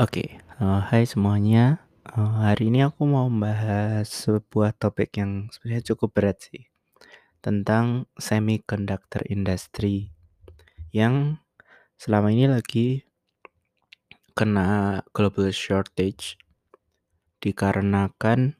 Oke, 0.00 0.40
eee, 0.40 0.80
hai 0.88 1.04
semuanya, 1.04 1.84
eee, 2.08 2.32
hari 2.48 2.72
ini 2.72 2.80
aku 2.80 3.04
mau 3.04 3.28
membahas 3.28 4.08
sebuah 4.08 4.72
topik 4.80 5.20
yang 5.20 5.52
sebenarnya 5.52 5.92
cukup 5.92 6.16
berat 6.16 6.38
sih, 6.48 6.64
tentang 7.44 8.08
semiconductor 8.16 9.22
industry 9.28 10.10
yang 10.94 11.40
selama 12.00 12.32
ini 12.34 12.46
lagi 12.50 13.04
kena 14.38 15.04
global 15.12 15.52
shortage 15.52 16.40
dikarenakan 17.42 18.54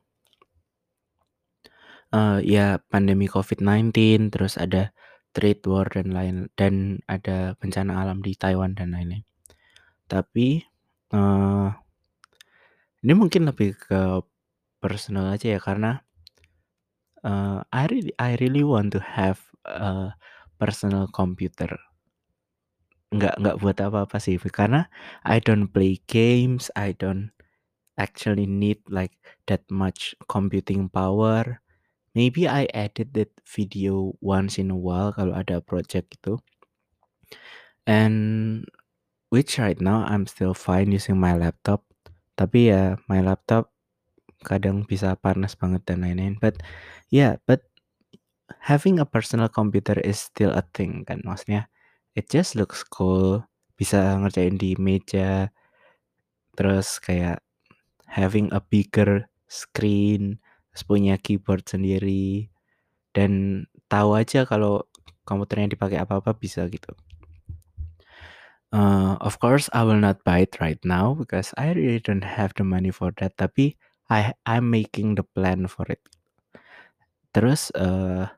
eee, 2.12 2.38
ya 2.44 2.66
pandemi 2.92 3.24
COVID-19, 3.24 4.28
terus 4.28 4.60
ada 4.60 4.92
trade 5.32 5.64
war 5.64 5.88
dan 5.88 6.12
lain 6.12 6.36
dan 6.60 7.00
ada 7.08 7.56
bencana 7.56 8.04
alam 8.04 8.20
di 8.20 8.36
Taiwan 8.36 8.76
dan 8.76 8.92
lain-lain. 8.92 9.24
Tapi, 10.10 10.64
eee 11.12 11.68
ini 13.02 13.12
mungkin 13.18 13.42
lebih 13.50 13.74
ke 13.74 14.22
personal 14.82 15.26
aja 15.34 15.58
ya 15.58 15.60
karena 15.62 16.02
eee, 17.24 17.58
I 17.72 17.82
really 17.86 18.14
I 18.18 18.30
really 18.42 18.64
want 18.64 18.92
to 18.94 19.00
have 19.00 19.38
a 19.66 20.14
personal 20.58 21.06
computer. 21.10 21.78
Nggak 23.12 23.34
nggak 23.44 23.56
buat 23.60 23.76
apa-apa 23.84 24.16
sih, 24.16 24.40
karena 24.40 24.88
I 25.28 25.36
don't 25.44 25.68
play 25.68 26.00
games, 26.08 26.72
I 26.72 26.96
don't 26.96 27.28
actually 28.00 28.46
need 28.48 28.80
like 28.88 29.14
that 29.50 29.64
much 29.72 30.14
computing 30.32 30.88
power. 30.88 31.60
Maybe 32.16 32.48
I 32.48 32.68
edited 32.72 33.30
video 33.46 34.16
once 34.20 34.58
in 34.60 34.70
a 34.72 34.78
while 34.78 35.12
kalau 35.16 35.34
ada 35.36 35.60
project 35.64 36.16
gitu. 36.20 36.40
And 37.86 38.64
which 39.32 39.56
right 39.56 39.80
now 39.80 40.04
I'm 40.04 40.28
still 40.28 40.52
fine 40.52 40.92
using 40.92 41.16
my 41.16 41.34
laptop. 41.34 41.82
Tapi 42.36 42.70
ya 42.72 43.00
my 43.08 43.24
laptop 43.24 43.72
kadang 44.44 44.84
bisa 44.86 45.14
panas 45.18 45.54
banget 45.58 45.82
dan 45.88 46.04
lain-lain. 46.04 46.36
But 46.42 46.60
yeah, 47.10 47.38
but 47.48 47.64
having 48.60 49.00
a 49.00 49.06
personal 49.08 49.48
computer 49.48 49.96
is 50.02 50.18
still 50.20 50.52
a 50.54 50.64
thing 50.76 51.04
kan, 51.08 51.20
maksudnya 51.24 51.68
it 52.18 52.28
just 52.28 52.54
looks 52.58 52.84
cool, 52.84 53.44
bisa 53.78 54.16
ngerjain 54.20 54.56
di 54.60 54.76
meja, 54.78 55.48
terus 56.56 57.00
kayak 57.00 57.40
having 58.08 58.48
a 58.52 58.60
bigger 58.60 59.28
screen, 59.48 60.38
terus 60.72 60.84
punya 60.86 61.14
keyboard 61.20 61.64
sendiri, 61.68 62.48
dan 63.16 63.64
tahu 63.92 64.16
aja 64.18 64.44
kalau 64.48 64.84
komputernya 65.28 65.72
dipakai 65.74 65.98
apa-apa 66.00 66.36
bisa 66.36 66.66
gitu. 66.70 66.92
Eee, 68.72 69.16
of 69.20 69.38
course 69.38 69.68
I 69.74 69.82
will 69.84 70.00
not 70.00 70.24
buy 70.24 70.38
it 70.48 70.56
right 70.60 70.80
now 70.84 71.12
because 71.14 71.52
I 71.58 71.72
really 71.72 72.00
don't 72.00 72.24
have 72.24 72.54
the 72.56 72.64
money 72.64 72.90
for 72.90 73.12
that, 73.20 73.36
tapi 73.36 73.76
I 74.08 74.32
I'm 74.48 74.70
making 74.72 75.16
the 75.20 75.24
plan 75.28 75.68
for 75.68 75.84
it. 75.92 76.00
Terus, 77.34 77.72
eee 77.74 78.28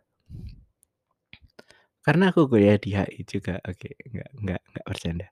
karena 2.07 2.29
aku 2.33 2.45
kuliah 2.53 2.77
di 2.77 2.93
HI 2.93 3.25
juga, 3.25 3.57
oke, 3.65 3.91
nggak 4.13 4.31
nggak 4.45 4.61
nggak 4.73 4.85
bercanda. 4.89 5.27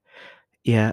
Ya, 0.67 0.92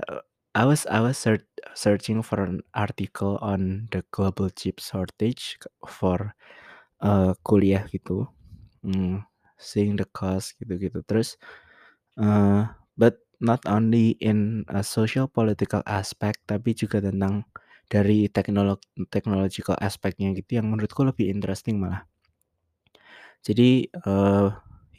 I 0.55 0.63
was 0.67 0.83
I 0.91 0.99
was 1.03 1.17
search 1.19 1.45
searching 1.75 2.21
for 2.25 2.41
an 2.43 2.61
article 2.75 3.37
on 3.41 3.87
the 3.93 4.03
global 4.15 4.49
chip 4.53 4.79
shortage 4.83 5.57
for, 5.87 6.35
eee, 7.03 7.33
kuliah 7.47 7.85
gitu, 7.91 8.27
mmm, 8.85 9.23
seeing 9.59 9.95
the 9.99 10.07
cost 10.13 10.55
gitu-gitu. 10.61 11.01
Terus, 11.07 11.37
eee, 12.19 12.67
but 12.99 13.19
not 13.43 13.61
only 13.67 14.15
in 14.23 14.63
a 14.71 14.83
social 14.85 15.27
political 15.31 15.81
aspect, 15.87 16.43
tapi 16.49 16.75
juga 16.77 16.99
tentang 17.03 17.43
dari 17.91 18.27
teknolog 18.31 18.79
technological 19.13 19.75
aspect-nya 19.81 20.31
gitu 20.37 20.59
yang 20.61 20.67
menurutku 20.71 21.01
lebih 21.07 21.27
interesting 21.33 21.79
malah. 21.81 22.05
Jadi, 23.45 23.87
eee, 23.87 24.47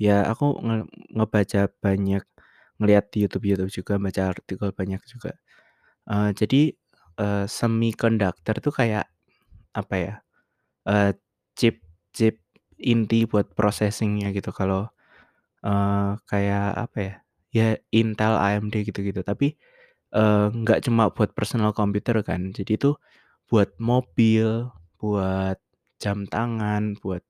ya 0.01 0.25
aku 0.33 0.57
nge 0.65 0.77
ngebaca 1.17 1.63
banyak, 1.85 2.25
ngelihat 2.81 3.05
di 3.13 3.19
YouTube-YouTube 3.29 3.71
juga, 3.73 3.95
baca 4.01 4.23
artikel 4.33 4.69
banyak 4.73 5.01
juga. 5.05 5.37
Eee, 6.11 6.31
jadi, 6.37 6.63
eee, 7.21 7.45
semiconductor 7.51 8.57
tuh 8.65 8.75
kayak, 8.75 9.07
apa 9.77 9.97
ya, 9.99 10.15
eee, 10.89 11.13
chip 11.59 11.83
chip 12.17 12.41
inti 12.81 13.25
buat 13.31 13.53
processing-nya 13.57 14.33
gitu. 14.37 14.51
Kalau, 14.55 14.89
eee, 15.67 16.11
kayak 16.31 16.67
apa 16.91 16.99
ya, 17.03 17.15
ya 17.55 17.77
Intel, 17.95 18.35
AMD 18.39 18.75
gitu-gitu. 18.87 19.23
Tapi, 19.27 19.55
eee, 20.15 20.47
nggak 20.55 20.81
cuma 20.89 21.11
buat 21.15 21.33
personal 21.37 21.73
computer 21.77 22.21
kan, 22.27 22.53
jadi 22.57 22.77
itu 22.81 22.93
buat 23.51 23.71
mobil, 23.83 24.71
buat 25.01 25.59
jam 26.03 26.27
tangan, 26.31 26.97
buat, 27.03 27.23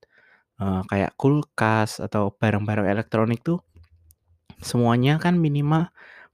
eee, 0.63 0.83
kayak 0.91 1.13
kulkas 1.21 2.01
atau 2.03 2.33
barang-barang 2.37 2.89
elektronik 2.91 3.43
tuh 3.47 3.61
semuanya 4.65 5.19
kan 5.23 5.37
minimal 5.41 5.89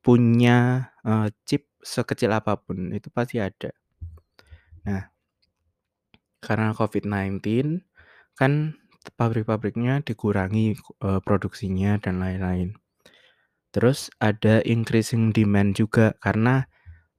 punya, 0.04 0.90
eee, 1.06 1.28
chip 1.48 1.66
sekecil 1.82 2.30
apa 2.34 2.58
pun, 2.60 2.92
itu 2.94 3.08
pasti 3.14 3.38
ada. 3.42 3.70
Nah 4.84 5.08
karena 6.44 6.70
COVID-19 6.76 7.80
kan 8.38 8.76
pabrik-pabriknya 9.18 10.04
dikurangi, 10.04 10.76
eee, 10.76 11.20
produksinya 11.24 11.96
dan 12.04 12.20
lain-lain. 12.22 12.76
Terus 13.76 14.08
ada 14.24 14.64
increasing 14.64 15.36
demand 15.36 15.76
juga 15.76 16.16
karena, 16.24 16.64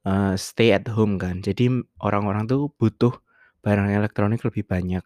eee, 0.10 0.36
stay 0.42 0.74
at 0.74 0.90
home 0.90 1.22
kan, 1.22 1.46
jadi 1.46 1.70
orang-orang 2.02 2.50
tuh 2.50 2.74
butuh 2.82 3.14
barang 3.66 3.90
elektronik 3.94 4.42
lebih 4.48 4.66
banyak. 4.66 5.06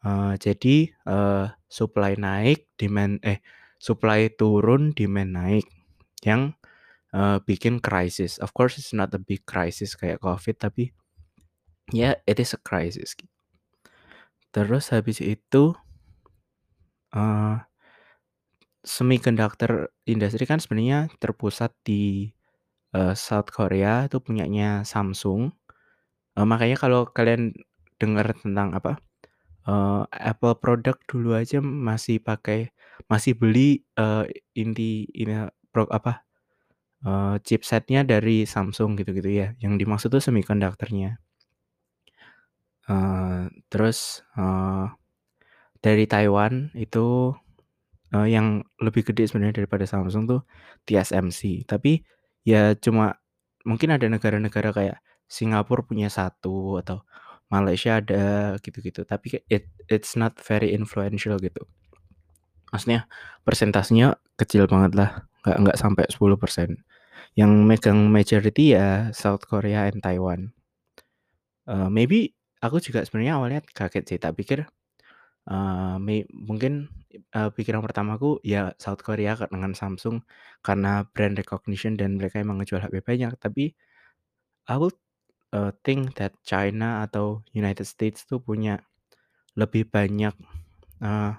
Eee, 0.00 0.34
jadi, 0.40 0.76
eee, 0.92 1.46
supply 1.68 2.16
naik, 2.16 2.72
demand 2.80 3.20
eh, 3.20 3.44
supply 3.76 4.32
turun, 4.32 4.96
demand 4.96 5.30
naik, 5.36 5.66
yang, 6.24 6.56
eee, 7.16 7.38
bikin 7.48 7.80
krisis. 7.84 8.40
Of 8.40 8.52
course 8.56 8.78
it's 8.80 8.92
not 8.96 9.12
a 9.16 9.20
big 9.22 9.44
crisis 9.48 9.96
kayak 9.96 10.20
Covid, 10.24 10.56
tapi 10.60 10.92
ya 11.92 12.14
it 12.26 12.38
is 12.40 12.54
a 12.54 12.60
crisis. 12.62 13.14
Terus 14.54 14.90
habis 14.90 15.22
itu 15.22 15.74
eee, 17.14 17.54
semiconductor 18.84 19.92
industry 20.08 20.44
kan 20.48 20.58
sebenarnya 20.62 21.08
terpusat 21.22 21.72
di, 21.86 22.30
eee, 22.96 23.14
South 23.18 23.50
Korea, 23.54 24.06
itu 24.08 24.18
punyanya 24.22 24.82
Samsung. 24.86 25.52
Eee, 26.38 26.46
makanya 26.48 26.76
kalau 26.80 27.06
kalian 27.10 27.54
dengar 28.02 28.32
tentang 28.38 28.74
apa, 28.76 28.98
eee, 29.68 30.02
Apple 30.12 30.56
produk 30.62 30.96
dulu 31.10 31.36
aja 31.38 31.60
masih 31.62 32.18
pakai 32.22 32.70
masih 33.10 33.34
beli, 33.38 33.82
eee, 33.98 34.24
inti 34.58 35.06
ini 35.16 35.48
pro 35.74 35.86
apa, 35.92 36.24
eee, 37.06 37.36
chipset-nya 37.46 38.02
dari 38.08 38.44
Samsung 38.48 38.96
gitu-gitu 39.00 39.30
ya, 39.32 39.48
yang 39.62 39.76
dimaksud 39.80 40.10
tuh 40.14 40.22
semiconductor-nya. 40.24 41.20
Eee, 42.88 43.52
terus, 43.68 44.24
eee, 44.40 44.84
dari 45.84 46.04
Taiwan 46.08 46.72
itu, 46.76 47.34
eee, 48.14 48.28
yang 48.36 48.62
lebih 48.82 49.02
gede 49.08 49.28
sebenarnya 49.30 49.64
daripada 49.64 49.84
Samsung 49.88 50.24
tuh 50.30 50.40
TSMC. 50.88 51.64
Tapi 51.68 52.02
ya 52.46 52.74
cuma 52.78 53.16
mungkin 53.68 53.94
ada 53.96 54.06
negara-negara 54.10 54.70
kayak 54.74 54.98
Singapura 55.30 55.82
punya 55.86 56.08
1 56.12 56.80
atau 56.82 57.02
Malaysia 57.52 57.98
ada 58.02 58.56
gitu-gitu, 58.62 59.02
tapi 59.06 59.42
it 59.50 59.68
it's 59.90 60.14
not 60.18 60.34
very 60.42 60.72
influential 60.74 61.36
gitu. 61.42 61.62
Maksudnya 62.72 63.06
persentasenya 63.46 64.16
kecil 64.40 64.66
banget 64.70 64.92
lah, 64.98 65.10
nggak 65.46 65.56
nggak 65.66 65.78
sampai 65.80 66.04
10%. 66.12 66.78
Yang 67.38 67.52
megang 67.66 68.00
majority 68.12 68.74
ya 68.78 69.10
South 69.16 69.44
Korea 69.48 69.88
and 69.90 70.00
Taiwan. 70.04 70.52
Eee, 71.68 71.88
maybe 71.92 72.32
aku 72.64 72.80
juga 72.80 73.04
sebenarnya 73.06 73.36
awalnya 73.40 73.60
kaget 73.76 74.04
sih, 74.16 74.18
tak 74.22 74.36
pikir, 74.40 74.64
mungkin, 76.32 76.88
eee, 77.34 77.50
pikiran 77.54 77.82
pertamaku 77.82 78.38
ya 78.46 78.72
South 78.78 79.02
Korea 79.02 79.34
dengan 79.50 79.74
Samsung 79.74 80.22
karena 80.62 81.04
brand 81.10 81.34
recognition 81.38 81.98
dan 81.98 82.16
mereka 82.20 82.38
emang 82.42 82.62
ngejual 82.62 82.82
HP 82.86 83.02
banyak. 83.02 83.34
Tapi 83.42 83.74
I 84.70 84.76
would, 84.80 84.96
eee, 85.54 85.72
think 85.86 86.16
that 86.20 86.34
China 86.46 87.04
atau 87.06 87.42
United 87.56 87.86
States 87.88 88.24
tuh 88.28 88.40
punya 88.42 88.80
lebih 89.58 89.88
banyak, 89.90 90.34
eee 91.04 91.32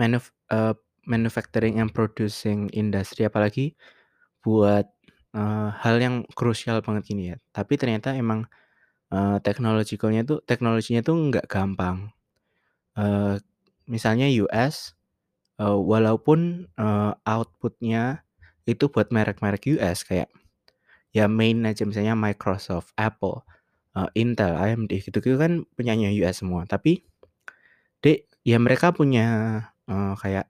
manuf 0.00 0.34
eee, 0.50 0.74
manufacturing 1.06 1.78
and 1.78 1.92
producing 1.94 2.66
industry 2.74 3.28
apalagi 3.28 3.76
buat, 4.44 4.86
eee, 5.36 5.68
hal 5.84 5.96
yang 6.02 6.16
krusial 6.38 6.80
banget 6.86 7.04
gini 7.10 7.24
ya. 7.34 7.36
Tapi 7.54 7.74
ternyata 7.80 8.14
emang, 8.16 8.46
technological-nya 9.46 10.22
tuh 10.26 10.38
teknologinya 10.46 11.02
tuh 11.06 11.16
nggak 11.30 11.46
gampang. 11.50 12.10
Eee, 12.96 13.42
misalnya 13.90 14.26
US, 14.46 14.94
eee, 15.60 15.78
walaupun, 15.78 16.68
eee, 16.78 17.12
output-nya 17.26 18.22
itu 18.68 18.86
buat 18.92 19.10
merek-merek 19.14 19.66
US 19.78 20.04
kayak 20.08 20.30
ya 21.16 21.26
main 21.30 21.64
aja 21.68 21.84
misalnya 21.88 22.14
Microsoft, 22.18 22.92
Apple, 22.98 23.42
eee, 23.98 24.08
Intel, 24.22 24.54
AMD 24.58 24.92
gitu-gitu 25.02 25.36
kan 25.40 25.64
punyanya 25.78 26.10
US 26.24 26.42
semua. 26.44 26.64
Tapi 26.68 27.02
de 28.04 28.26
ya 28.46 28.58
mereka 28.62 28.92
punya, 28.96 29.26
eee, 29.90 30.14
kayak 30.22 30.46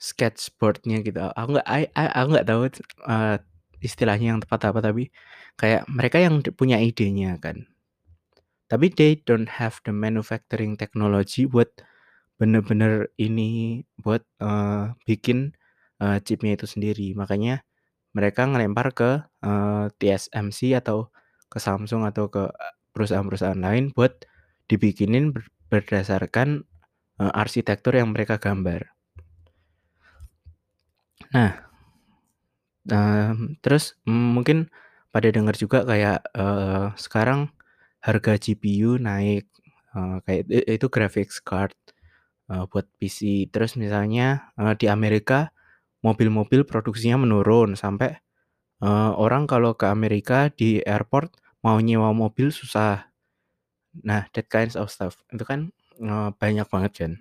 sketchboard-nya 0.00 1.04
gitu. 1.04 1.20
Aku 1.36 1.48
nggak 1.58 1.66
aku 1.94 2.28
nggak 2.32 2.46
tahu, 2.48 2.62
eee, 3.08 3.36
istilahnya 3.82 4.26
yang 4.36 4.40
tepat 4.42 4.60
apa, 4.72 4.78
tapi 4.84 5.10
kayak 5.58 5.84
mereka 5.90 6.18
yang 6.22 6.40
punya 6.56 6.78
idenya 6.80 7.36
kan. 7.42 7.71
Tapi 8.72 8.86
they 8.96 9.12
don't 9.28 9.50
have 9.60 9.76
the 9.84 9.92
manufacturing 9.92 10.80
technology 10.80 11.44
buat 11.44 11.68
bener-bener 12.40 13.08
ini, 13.20 13.82
buat, 14.00 14.24
eee, 14.42 14.84
bikin, 15.08 15.54
eee, 16.02 16.18
chip-nya 16.26 16.56
itu 16.58 16.66
sendiri. 16.68 17.08
Makanya 17.16 17.62
mereka 18.16 18.42
ngelempar 18.48 18.88
ke, 18.96 19.10
eee, 19.44 19.84
TSMC 20.00 20.74
atau 20.80 21.10
ke 21.52 21.58
Samsung 21.62 22.04
atau 22.10 22.28
ke 22.32 22.44
perusahaan-perusahaan 22.96 23.60
lain 23.60 23.92
buat 23.96 24.14
dibikinin 24.70 25.32
ber 25.36 25.44
berdasarkan, 25.72 26.64
eee, 27.22 27.32
arsitektur 27.36 27.94
yang 27.98 28.12
mereka 28.16 28.36
gambar. 28.40 28.88
Nah, 31.34 31.52
mmm, 32.88 33.58
terus 33.64 33.94
mungkin 34.08 34.70
pada 35.14 35.28
denger 35.30 35.54
juga 35.60 35.78
kayak, 35.86 36.18
eee, 36.36 36.86
sekarang 36.98 37.50
harga 38.06 38.32
GPU 38.38 38.98
naik, 39.00 39.46
eee, 39.96 40.16
kayak 40.26 40.44
itu 40.78 40.86
graphics 40.92 41.38
card, 41.42 41.74
eee, 42.50 42.64
buat 42.72 42.86
PC. 43.00 43.48
Terus 43.54 43.76
misalnya, 43.80 44.52
eee, 44.60 44.74
di 44.80 44.86
Amerika 44.92 45.50
mobil-mobil 46.06 46.64
produksinya 46.68 47.18
menurun 47.24 47.74
sampai, 47.78 48.18
eee, 48.84 49.10
orang 49.18 49.44
kalau 49.50 49.74
ke 49.78 49.86
Amerika 49.90 50.50
di 50.54 50.80
airport 50.86 51.34
mau 51.64 51.78
nyewa 51.82 52.12
mobil 52.16 52.50
susah. 52.54 53.08
Nah, 54.06 54.26
that 54.36 54.48
kinds 54.52 54.74
of 54.78 54.88
stuff. 54.92 55.20
Itu 55.34 55.44
kan, 55.48 55.72
eee, 56.00 56.30
banyak 56.40 56.66
banget 56.72 56.92
kan. 57.06 57.12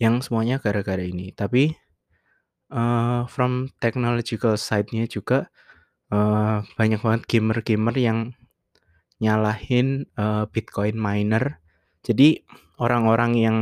Yang 0.00 0.28
semuanya 0.28 0.60
gara-gara 0.60 1.00
ini. 1.00 1.32
Tapi, 1.32 1.72
eee, 2.72 3.20
from 3.30 3.70
technological 3.82 4.56
side-nya 4.60 5.06
juga, 5.10 5.48
eee, 6.12 6.64
banyak 6.78 7.00
banget 7.04 7.22
gamer-gamer 7.30 7.96
yang 7.98 8.18
nyalahin, 9.22 10.06
eee, 10.18 10.44
Bitcoin 10.52 10.96
miner. 11.00 11.60
Jadi 12.06 12.42
orang-orang 12.82 13.32
yang, 13.38 13.58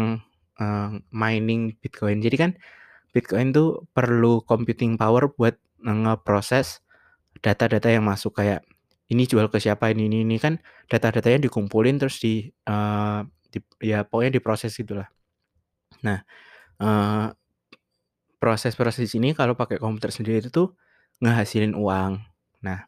eee, 0.61 1.01
mining 1.15 1.77
Bitcoin 1.83 2.21
jadi 2.25 2.37
kan 2.39 2.53
Bitcoin 3.15 3.53
tuh 3.57 3.87
perlu 3.97 4.43
computing 4.47 4.97
power 5.01 5.31
buat 5.35 5.57
ngeproses 5.85 6.81
data-data 7.45 7.89
yang 7.93 8.05
masuk 8.07 8.39
kayak 8.41 8.65
ini 9.13 9.25
jual 9.29 9.49
ke 9.53 9.59
siapa, 9.63 9.91
ini 9.95 10.09
ini 10.11 10.25
ini, 10.27 10.37
kan 10.43 10.59
data-datanya 10.91 11.47
dikumpulin 11.51 11.99
terus 12.03 12.19
di, 12.23 12.49
eee, 12.51 13.21
dip 13.53 13.65
ya 13.83 14.05
pokoknya 14.09 14.39
diproses 14.41 14.75
gitulah. 14.79 15.09
Nah, 16.07 16.21
eee, 16.83 17.29
proses-proses 18.43 19.09
ini 19.19 19.33
kalau 19.37 19.55
pakai 19.59 19.79
komputer 19.83 20.11
sendiri 20.15 20.39
itu 20.45 20.51
tuh 20.53 20.69
ngehasilin 21.25 21.75
uang. 21.79 22.21
Nah, 22.67 22.81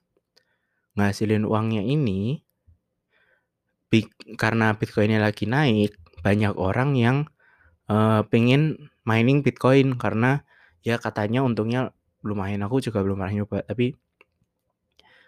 ngehasilin 0.99 1.45
uangnya 1.49 1.83
ini 1.87 2.43
karena 4.39 4.75
Bitcoin-nya 4.79 5.21
lagi 5.23 5.47
naik, 5.47 5.95
banyak 6.27 6.55
orang 6.59 6.99
yang, 6.99 7.17
eee, 7.91 8.21
pengen 8.33 8.91
mining 9.09 9.41
Bitcoin 9.47 9.97
karena 10.01 10.43
ya 10.87 10.97
katanya 11.03 11.41
untungnya 11.47 11.93
lumayan. 12.27 12.63
Aku 12.67 12.81
juga 12.85 13.03
belum 13.05 13.19
pernah 13.23 13.35
nyoba, 13.45 13.59
tapi 13.67 13.95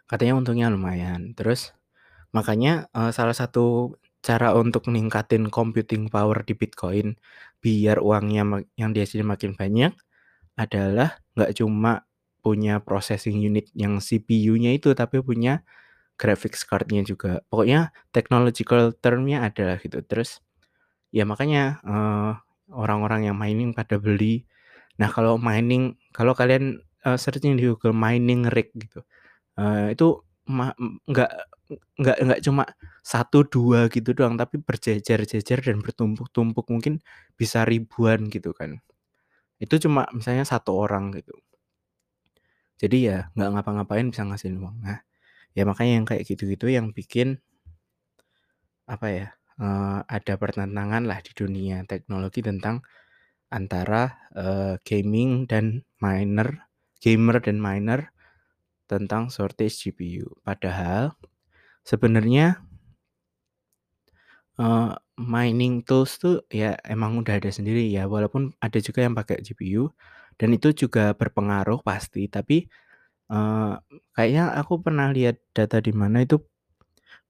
katanya 0.09 0.35
untungnya 0.41 0.67
lumayan. 0.73 1.37
Terus 1.37 1.73
makanya, 2.35 2.89
eee, 2.97 3.11
salah 3.15 3.37
satu 3.37 3.97
cara 4.25 4.53
untuk 4.57 4.89
ningkatin 4.91 5.49
computing 5.53 6.11
power 6.13 6.43
di 6.47 6.55
Bitcoin 6.59 7.17
biar 7.63 8.03
uangnya 8.03 8.65
yang 8.81 8.91
dihasilin 8.97 9.29
makin 9.29 9.55
banyak 9.59 9.93
adalah 10.59 11.19
nggak 11.39 11.53
cuma 11.59 12.05
punya 12.45 12.81
processing 12.83 13.39
unit 13.43 13.69
yang 13.77 13.99
CPU-nya 14.03 14.73
itu, 14.77 14.93
tapi 14.97 15.21
punya 15.25 15.63
graphics 16.21 16.67
card-nya 16.69 17.03
juga. 17.07 17.41
Pokoknya 17.51 17.95
technological 18.15 18.93
term-nya 18.99 19.47
ada 19.49 19.75
lah 19.75 19.79
gitu. 19.83 20.03
Terus 20.05 20.43
ya 21.15 21.25
makanya, 21.29 21.81
eee, 21.87 22.33
orang-orang 22.75 23.29
yang 23.33 23.37
mining 23.39 23.73
pada 23.77 23.97
beli. 24.03 24.45
Nah, 25.01 25.09
kalau 25.13 25.37
mining 25.41 25.97
kalau 26.17 26.35
kalian, 26.39 26.81
eee, 27.07 27.19
searching 27.21 27.57
di 27.61 27.67
Google 27.71 27.95
mining 27.97 28.47
rig 28.53 28.71
gitu, 28.77 29.03
eee, 29.61 29.95
itu 29.99 30.23
nggak 30.49 31.31
nggak 32.01 32.19
nggak 32.27 32.41
cuma 32.47 32.65
1, 33.05 33.45
2 33.49 33.89
gitu 33.93 34.13
doang, 34.17 34.37
tapi 34.41 34.59
berjejer-jejer 34.63 35.61
dan 35.65 35.79
bertumpuk-tumpuk, 35.85 36.67
mungkin 36.73 37.01
bisa 37.41 37.65
ribuan 37.69 38.29
gitu 38.33 38.53
kan. 38.57 38.81
Itu 39.63 39.79
cuma 39.83 40.07
misalnya 40.17 40.45
1 40.49 40.75
orang 40.77 41.13
gitu. 41.19 41.35
Jadi 42.81 43.11
ya 43.11 43.27
nggak 43.35 43.51
ngapa-ngapain 43.59 44.07
bisa 44.15 44.23
ngasilin 44.23 44.63
uang. 44.63 44.77
Nah, 44.87 44.99
ya 45.59 45.65
makanya 45.71 45.93
yang 45.99 46.07
kayak 46.11 46.25
gitu-gitu 46.31 46.67
yang 46.71 46.87
bikin 46.95 47.43
apa 48.89 49.07
ya, 49.13 49.27
eee, 49.61 49.99
ada 50.09 50.35
pertentangan 50.41 51.05
lah 51.05 51.21
di 51.21 51.33
dunia 51.37 51.85
teknologi 51.85 52.41
tentang 52.41 52.81
antara, 53.53 54.13
eee, 54.37 54.81
gaming 54.87 55.47
dan 55.51 55.85
miner 56.03 56.69
gamer 57.03 57.39
dan 57.45 57.59
miner 57.63 58.11
tentang 58.91 59.29
shortage 59.33 59.77
GPU. 59.91 60.29
Padahal 60.47 61.15
sebenarnya 61.87 62.63
eee, 64.57 64.91
mining 65.21 65.85
tools 65.85 66.17
tuh 66.23 66.41
ya 66.49 66.79
emang 66.87 67.21
udah 67.21 67.37
ada 67.43 67.51
sendiri 67.53 67.85
ya, 67.93 68.07
walaupun 68.09 68.55
ada 68.63 68.79
juga 68.81 69.05
yang 69.05 69.13
pakai 69.19 69.43
GPU 69.45 69.91
dan 70.41 70.55
itu 70.55 70.73
juga 70.73 71.13
berpengaruh 71.19 71.83
pasti, 71.85 72.31
tapi, 72.31 72.65
kayaknya 74.17 74.43
aku 74.61 74.81
pernah 74.85 75.13
lihat 75.13 75.37
data 75.57 75.79
di 75.85 75.93
mana 75.93 76.25
itu 76.25 76.41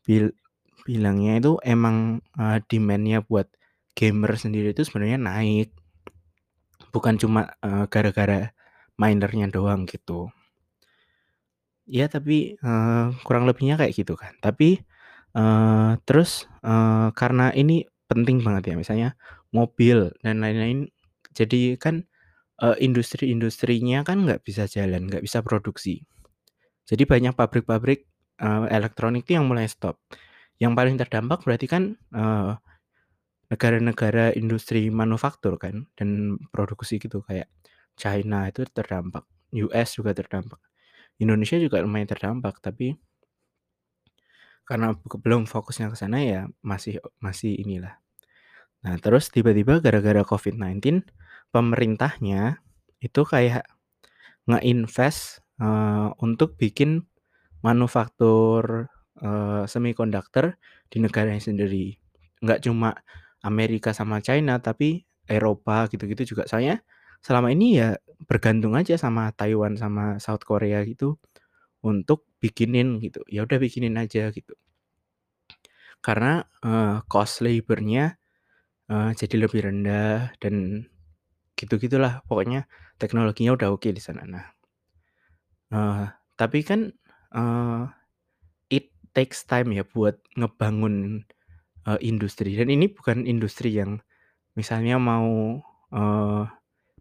bil 0.07 0.33
bilangnya 0.89 1.33
itu 1.43 1.53
emang, 1.65 2.21
eee, 2.39 2.59
demand-nya 2.71 3.19
buat 3.29 3.49
gamer 3.99 4.33
sendiri 4.41 4.75
itu 4.75 4.83
sebenarnya 4.89 5.19
naik. 5.23 5.71
Bukan 6.95 7.17
cuma, 7.23 7.53
eee, 7.65 7.85
gara-gara 7.93 8.51
miner-nya 9.01 9.49
doang 9.53 9.85
gitu. 9.89 10.33
Ya 11.87 12.11
tapi, 12.11 12.59
eee, 12.59 13.05
kurang 13.23 13.47
lebihnya 13.47 13.79
kayak 13.79 13.95
gitu 13.95 14.19
kan. 14.19 14.35
Tapi, 14.43 14.83
eee, 15.37 15.91
terus, 16.09 16.49
eee, 16.65 17.09
karena 17.15 17.53
ini 17.55 17.87
penting 18.11 18.43
banget 18.43 18.73
ya, 18.73 18.77
misalnya 18.81 19.09
mobil 19.55 20.11
dan 20.25 20.41
lain-lain, 20.43 20.89
jadi 21.37 21.77
kan, 21.79 22.09
eee, 22.63 22.77
industri-industrinya 22.87 24.03
kan 24.09 24.25
nggak 24.27 24.43
bisa 24.47 24.65
jalan, 24.71 25.09
nggak 25.11 25.23
bisa 25.25 25.41
produksi. 25.47 26.03
Jadi 26.89 27.05
banyak 27.09 27.35
pabrik-pabrik, 27.37 28.07
eee, 28.41 28.67
elektronik 28.73 29.25
itu 29.29 29.39
yang 29.39 29.47
mulai 29.51 29.67
stop. 29.71 30.01
Yang 30.63 30.73
paling 30.79 30.97
terdampak 31.01 31.41
berarti 31.47 31.67
kan, 31.71 31.85
eee, 32.15 32.53
negara-negara 33.53 34.35
industri 34.37 34.89
manufaktur 34.93 35.57
kan 35.61 35.87
dan 35.99 36.37
produksi 36.53 36.99
gitu 37.01 37.23
kayak 37.25 37.49
China 38.01 38.49
itu 38.51 38.65
terdampak, 38.71 39.25
US 39.65 39.97
juga 39.99 40.13
terdampak. 40.17 40.61
Indonesia 41.23 41.57
juga 41.61 41.81
lumayan 41.85 42.09
terdampak, 42.11 42.61
tapi 42.65 42.97
karena 44.69 44.93
be 44.95 45.17
belum 45.25 45.49
fokusnya 45.49 45.89
ke 45.93 45.97
sana 45.97 46.19
ya 46.21 46.41
masih 46.61 47.01
masih 47.25 47.57
inilah. 47.57 47.97
Nah, 48.85 48.97
terus 49.03 49.31
tiba-tiba 49.35 49.81
gara-gara 49.85 50.23
COVID-19 50.27 51.05
pemerintahnya 51.55 52.61
itu 53.03 53.23
kayak 53.27 53.65
nge-invest, 54.49 55.43
eee, 55.63 56.09
untuk 56.25 56.57
bikin 56.61 57.07
manufaktur, 57.65 58.89
eee, 59.23 59.65
semiconductor 59.71 60.57
di 60.93 60.99
negaranya 61.05 61.43
sendiri. 61.43 61.99
Nggak 62.45 62.65
cuma 62.69 62.95
Amerika 63.45 63.93
sama 63.97 64.21
China, 64.25 64.59
tapi 64.63 65.05
Eropa 65.29 65.87
gitu-gitu 65.93 66.35
juga. 66.37 66.45
Soalnya 66.51 66.83
selama 67.25 67.51
ini 67.55 67.79
ya 67.81 67.97
bergantung 68.31 68.75
aja 68.79 68.97
sama 69.01 69.31
Taiwan 69.37 69.77
sama 69.79 70.19
South 70.23 70.43
Korea 70.47 70.83
gitu 70.87 71.19
untuk 71.85 72.27
bikinin 72.43 72.99
gitu. 73.05 73.23
Ya 73.31 73.45
udah 73.47 73.59
bikinin 73.63 73.97
aja 74.01 74.31
gitu. 74.35 74.55
Karena, 76.05 76.43
eee, 76.63 76.97
cost 77.11 77.43
labor-nya, 77.43 78.15
eee, 78.91 79.11
jadi 79.21 79.37
lebih 79.49 79.61
rendah 79.69 80.33
dan 80.43 80.87
gitu-gitulah. 81.59 82.23
Pokoknya 82.29 82.67
teknologinya 83.03 83.53
udah 83.59 83.69
oke 83.75 83.89
di 83.91 84.03
sana. 84.03 84.23
Nah 84.29 84.47
eee, 85.73 86.05
tapi 86.41 86.59
kan, 86.65 86.81
eee, 87.35 87.81
it 88.73 88.87
takes 89.17 89.45
time 89.49 89.73
ya 89.77 89.85
buat 89.87 90.19
ngebangun, 90.39 91.25
eee, 91.89 92.01
industri 92.05 92.55
dan 92.59 92.69
ini 92.73 92.89
bukan 92.93 93.25
industri 93.29 93.75
yang 93.77 94.01
misalnya 94.59 94.97
mau, 95.01 95.61
eee, 95.95 96.43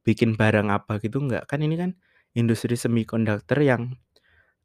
bikin 0.07 0.35
barang 0.39 0.69
apa 0.73 0.99
gitu, 1.03 1.19
enggak. 1.23 1.45
Kan 1.51 1.61
ini 1.65 1.75
kan 1.79 1.91
industri 2.37 2.75
semiconductor 2.79 3.59
yang 3.63 3.97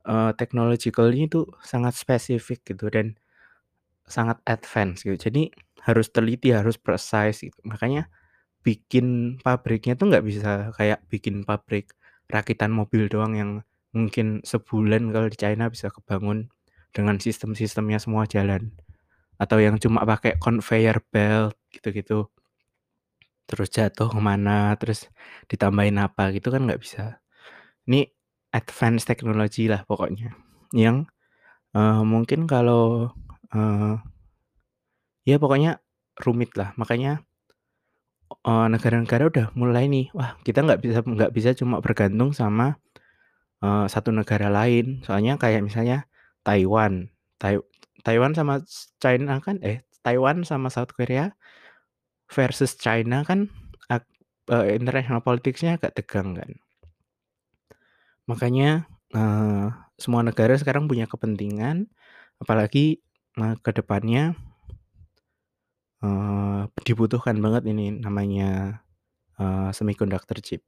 eee, 0.08 0.32
technologically 0.40 1.26
itu 1.30 1.46
sangat 1.64 1.94
spesifik 1.98 2.62
gitu 2.66 2.88
dan 2.92 3.16
sangat 4.08 4.38
advance 4.48 5.04
gitu. 5.06 5.16
Jadi 5.30 5.50
harus 5.86 6.08
teliti, 6.14 6.52
harus 6.54 6.76
precise 6.80 7.42
gitu. 7.48 7.58
Makanya 7.66 8.08
bikin 8.66 9.38
pabriknya 9.42 9.94
tuh 9.98 10.06
nggak 10.10 10.24
bisa 10.26 10.50
kayak 10.78 11.02
bikin 11.12 11.42
pabrik 11.46 11.92
rakitan 12.30 12.70
mobil 12.74 13.06
doang 13.12 13.34
yang 13.36 13.50
mungkin 13.96 14.40
sebulan 14.46 15.12
kalau 15.14 15.28
di 15.28 15.36
China 15.38 15.68
bisa 15.68 15.90
kebangun 15.92 16.48
dengan 16.96 17.16
sistem-sistemnya 17.20 17.98
semua 18.02 18.24
jalan. 18.30 18.72
Atau 19.40 19.58
yang 19.62 19.76
cuma 19.82 20.04
pakai 20.06 20.38
conveyor 20.42 21.02
belt 21.12 21.56
gitu-gitu. 21.74 22.30
Terus 23.48 23.68
jatuh 23.74 24.08
ke 24.08 24.20
mana, 24.22 24.72
terus 24.80 25.10
ditambahin 25.50 25.98
apa 26.00 26.30
gitu 26.32 26.48
kan 26.54 26.64
nggak 26.66 26.80
bisa. 26.80 27.18
Ini 27.88 28.06
advance 28.54 29.04
technology 29.08 29.66
lah 29.70 29.82
pokoknya. 29.88 30.34
Yang, 30.74 31.08
eee, 31.76 32.02
mungkin 32.06 32.46
kalau, 32.50 33.12
eee 33.54 33.96
ya 35.26 35.38
pokoknya 35.38 35.78
rumit 36.18 36.54
lah. 36.58 36.74
Makanya 36.78 37.22
eee, 38.46 38.66
negara-negara 38.74 39.24
udah 39.32 39.46
mulai 39.58 39.84
nih, 39.90 40.06
wah 40.16 40.36
kita 40.46 40.64
nggak 40.66 40.80
bisa 40.84 40.98
nggak 41.04 41.32
bisa 41.36 41.50
cuma 41.58 41.78
bergantung 41.84 42.30
sama, 42.34 42.76
eee, 43.64 43.86
satu 43.92 44.10
negara 44.14 44.48
lain. 44.52 45.02
Soalnya 45.06 45.36
kayak 45.42 45.62
misalnya 45.66 46.06
Taiwan. 46.46 47.10
Tai 47.40 47.60
Taiwan 48.06 48.32
sama 48.38 48.62
China 49.02 49.38
kan 49.44 49.58
eh, 49.64 49.84
Taiwan 50.06 50.44
sama 50.46 50.68
South 50.72 50.92
Korea 50.96 51.32
versus 52.30 52.74
China 52.80 53.22
kan 53.28 53.40
eee, 54.52 54.76
international 54.78 55.20
politics-nya 55.26 55.72
agak 55.78 55.92
tegang 55.98 56.28
kan. 56.38 56.50
Makanya, 58.30 58.86
eee, 59.14 59.66
semua 59.98 60.22
negara 60.26 60.54
sekarang 60.58 60.86
punya 60.90 61.06
kepentingan, 61.10 61.90
apalagi, 62.42 63.02
eee, 63.38 63.54
ke 63.62 63.70
depannya 63.74 64.34
eee, 66.04 66.60
dibutuhkan 66.86 67.36
banget 67.44 67.62
ini 67.72 67.84
namanya, 68.06 68.80
eee, 69.40 69.70
semiconductor 69.76 70.38
chip. 70.46 70.62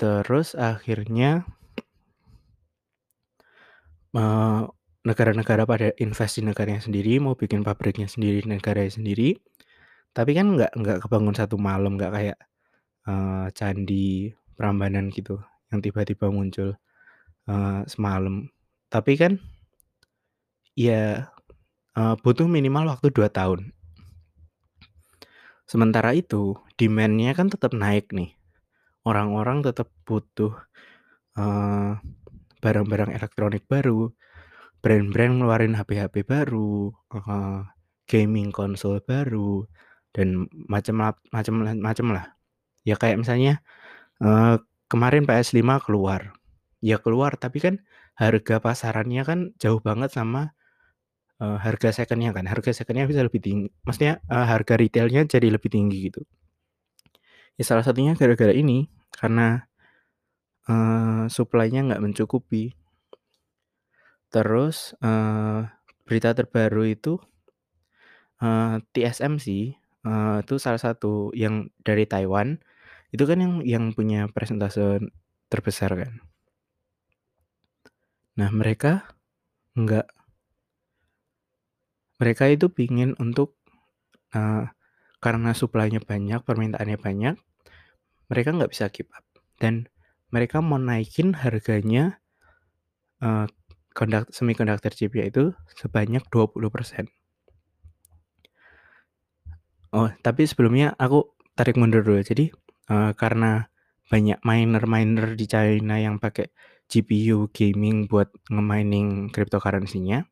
Terus 0.00 0.48
akhirnya 0.70 1.30
eee, 4.16 4.60
negara-negara 5.08 5.64
pada 5.66 5.88
invest 5.98 6.38
di 6.38 6.42
negaranya 6.46 6.82
sendiri, 6.84 7.18
mau 7.18 7.34
bikin 7.34 7.64
pabriknya 7.66 8.06
sendiri 8.06 8.44
di 8.44 8.48
negaranya 8.54 8.92
sendiri. 8.92 9.34
Tapi 10.16 10.32
kan 10.36 10.46
nggak 10.56 10.72
nggak 10.78 10.98
kebangun 11.06 11.36
satu 11.36 11.56
malam, 11.60 11.96
nggak 11.98 12.12
kayak, 12.16 12.38
eee, 13.08 13.46
Candi 13.56 14.08
Prambanan 14.58 15.10
gitu 15.14 15.40
yang 15.72 15.80
tiba-tiba 15.84 16.28
muncul, 16.32 16.76
eee, 17.50 17.80
semalam. 17.90 18.48
Tapi 18.92 19.14
kan 19.20 19.32
ya, 20.76 21.28
eee, 21.98 22.14
butuh 22.24 22.46
minimal 22.50 22.88
waktu 22.92 23.08
2 23.14 23.28
tahun. 23.32 23.72
Sementara 25.70 26.12
itu 26.16 26.58
demand-nya 26.80 27.32
kan 27.38 27.48
tetap 27.52 27.72
naik 27.76 28.10
nih. 28.12 28.34
Orang-orang 29.06 29.62
tetap 29.66 29.88
butuh, 30.08 30.52
eee, 31.38 31.98
barang-barang 32.64 33.12
elektronik 33.16 33.64
baru, 33.70 34.10
brand-brand 34.84 35.40
ngeluarin 35.42 35.74
HP-HP 35.78 36.24
baru, 36.26 36.92
heeh, 37.14 37.58
gaming 38.10 38.50
konsol 38.54 39.00
baru, 39.04 39.66
dan 40.16 40.48
macem 40.70 40.98
lah. 41.00 42.26
Ya 42.88 42.96
kayak 43.00 43.22
misalnya, 43.22 43.60
eee, 44.22 44.56
kemarin 44.92 45.24
PS5 45.28 45.80
keluar, 45.84 46.34
ya 46.84 46.98
keluar 47.02 47.34
tapi 47.40 47.58
kan 47.64 47.74
harga 48.18 48.60
pasarannya 48.62 49.22
kan 49.26 49.40
jauh 49.62 49.80
banget 49.82 50.10
sama, 50.14 50.54
eee, 51.42 51.58
harga 51.66 51.90
second-nya 51.98 52.30
kan. 52.36 52.46
Harga 52.52 52.70
second-nya 52.78 53.06
bisa 53.10 53.22
lebih 53.26 53.42
tinggi 53.46 53.68
maksudnya, 53.86 54.14
eee, 54.30 54.46
harga 54.52 54.74
retail-nya 54.82 55.22
jadi 55.28 55.48
lebih 55.56 55.70
tinggi 55.74 55.98
gitu. 56.12 56.22
Ya 57.60 57.64
salah 57.68 57.84
satunya 57.84 58.16
gara-gara 58.16 58.52
ini, 58.56 58.88
karena, 59.12 59.68
eee, 60.70 61.24
supply-nya 61.32 61.80
nggak 61.88 62.02
mencukupi. 62.04 62.74
Terus, 64.32 64.96
eee, 65.04 65.68
berita 66.08 66.32
terbaru 66.32 66.88
itu, 66.88 67.20
eee, 68.42 68.82
TSMC, 68.94 69.46
eee, 70.06 70.36
itu 70.44 70.54
salah 70.62 70.80
satu 70.82 71.32
yang 71.36 71.68
dari 71.86 72.04
Taiwan, 72.08 72.60
itu 73.14 73.24
kan 73.30 73.38
yang 73.44 73.54
yang 73.66 73.84
punya 73.96 74.28
persentase 74.32 75.00
terbesar 75.52 75.92
kan. 75.96 76.12
Nah 78.38 78.48
mereka 78.48 78.92
nggak 79.78 80.06
mereka 82.22 82.44
itu 82.56 82.66
pingin 82.78 83.10
untuk, 83.24 83.58
eee, 84.36 84.64
karena 85.24 85.50
supply-nya 85.60 86.00
banyak, 86.10 86.40
permintaannya 86.48 86.98
banyak, 87.06 87.36
mereka 88.30 88.50
nggak 88.56 88.72
bisa 88.74 88.86
keep 88.94 89.08
up 89.18 89.24
dan 89.62 89.74
mereka 90.34 90.58
mau 90.64 90.80
naikin 90.80 91.30
harganya, 91.42 92.04
eee, 93.24 93.46
kondak 93.98 94.24
semiconductor 94.36 94.92
chip-nya 94.98 95.24
itu 95.32 95.44
sebanyak 95.80 96.24
20%. 96.32 97.06
Oh, 99.92 100.08
tapi 100.24 100.48
sebelumnya 100.48 100.96
aku 100.96 101.36
tarik 101.56 101.76
mundur 101.80 102.00
dulu. 102.04 102.20
Jadi, 102.24 102.48
eee, 102.92 103.10
karena 103.20 103.68
banyak 104.12 104.38
miner-miner 104.44 105.28
di 105.36 105.44
China 105.48 105.96
yang 106.00 106.16
pakai 106.20 106.48
GPU 106.88 107.48
gaming 107.52 108.08
buat 108.08 108.28
nge-mining 108.52 109.32
cryptocurrency-nya. 109.32 110.31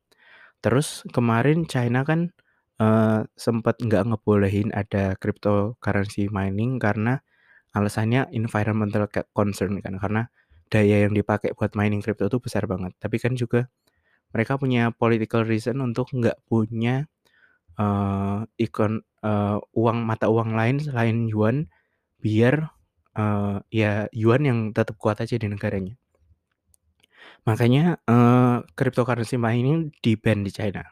Terus 0.65 1.05
kemarin 1.17 1.65
China 1.65 2.05
kan, 2.05 2.33
eee, 2.81 3.21
sempet 3.37 3.81
nggak 3.81 4.05
ngebolehin 4.13 4.69
ada 4.77 5.17
cryptocurrency 5.17 6.29
mining 6.29 6.77
karena 6.77 7.21
alasannya 7.77 8.29
environmental 8.37 9.07
ca 9.13 9.25
concern 9.37 9.81
kan, 9.85 9.97
karena 10.01 10.29
daya 10.73 11.07
yang 11.09 11.15
dipakai 11.17 11.55
buat 11.59 11.73
mining 11.79 12.01
crypto 12.05 12.29
itu 12.33 12.39
besar 12.43 12.67
banget. 12.71 12.93
Tapi 13.01 13.17
kan 13.23 13.35
juga 13.39 13.69
mereka 14.35 14.57
punya 14.61 14.91
political 14.95 15.45
reason 15.49 15.81
untuk 15.85 16.11
nggak 16.15 16.39
punya, 16.51 17.07
eee, 17.81 18.39
ikon 18.71 19.03
eee, 19.25 19.59
uang 19.77 19.99
mata 20.09 20.29
uang 20.33 20.55
lain 20.59 20.79
selain 20.83 21.29
yuan 21.31 21.69
biar, 22.23 22.73
eee, 23.19 23.57
ya 23.75 23.93
yuan 24.17 24.43
yang 24.49 24.61
tetap 24.77 24.97
kuat 25.01 25.21
aja 25.25 25.37
di 25.41 25.49
negaranya. 25.51 26.00
Makanya, 27.49 27.97
eee, 28.05 28.57
cryptocurrency 28.77 29.41
mining 29.41 29.89
di-ban 30.05 30.45
di 30.45 30.53
China. 30.53 30.85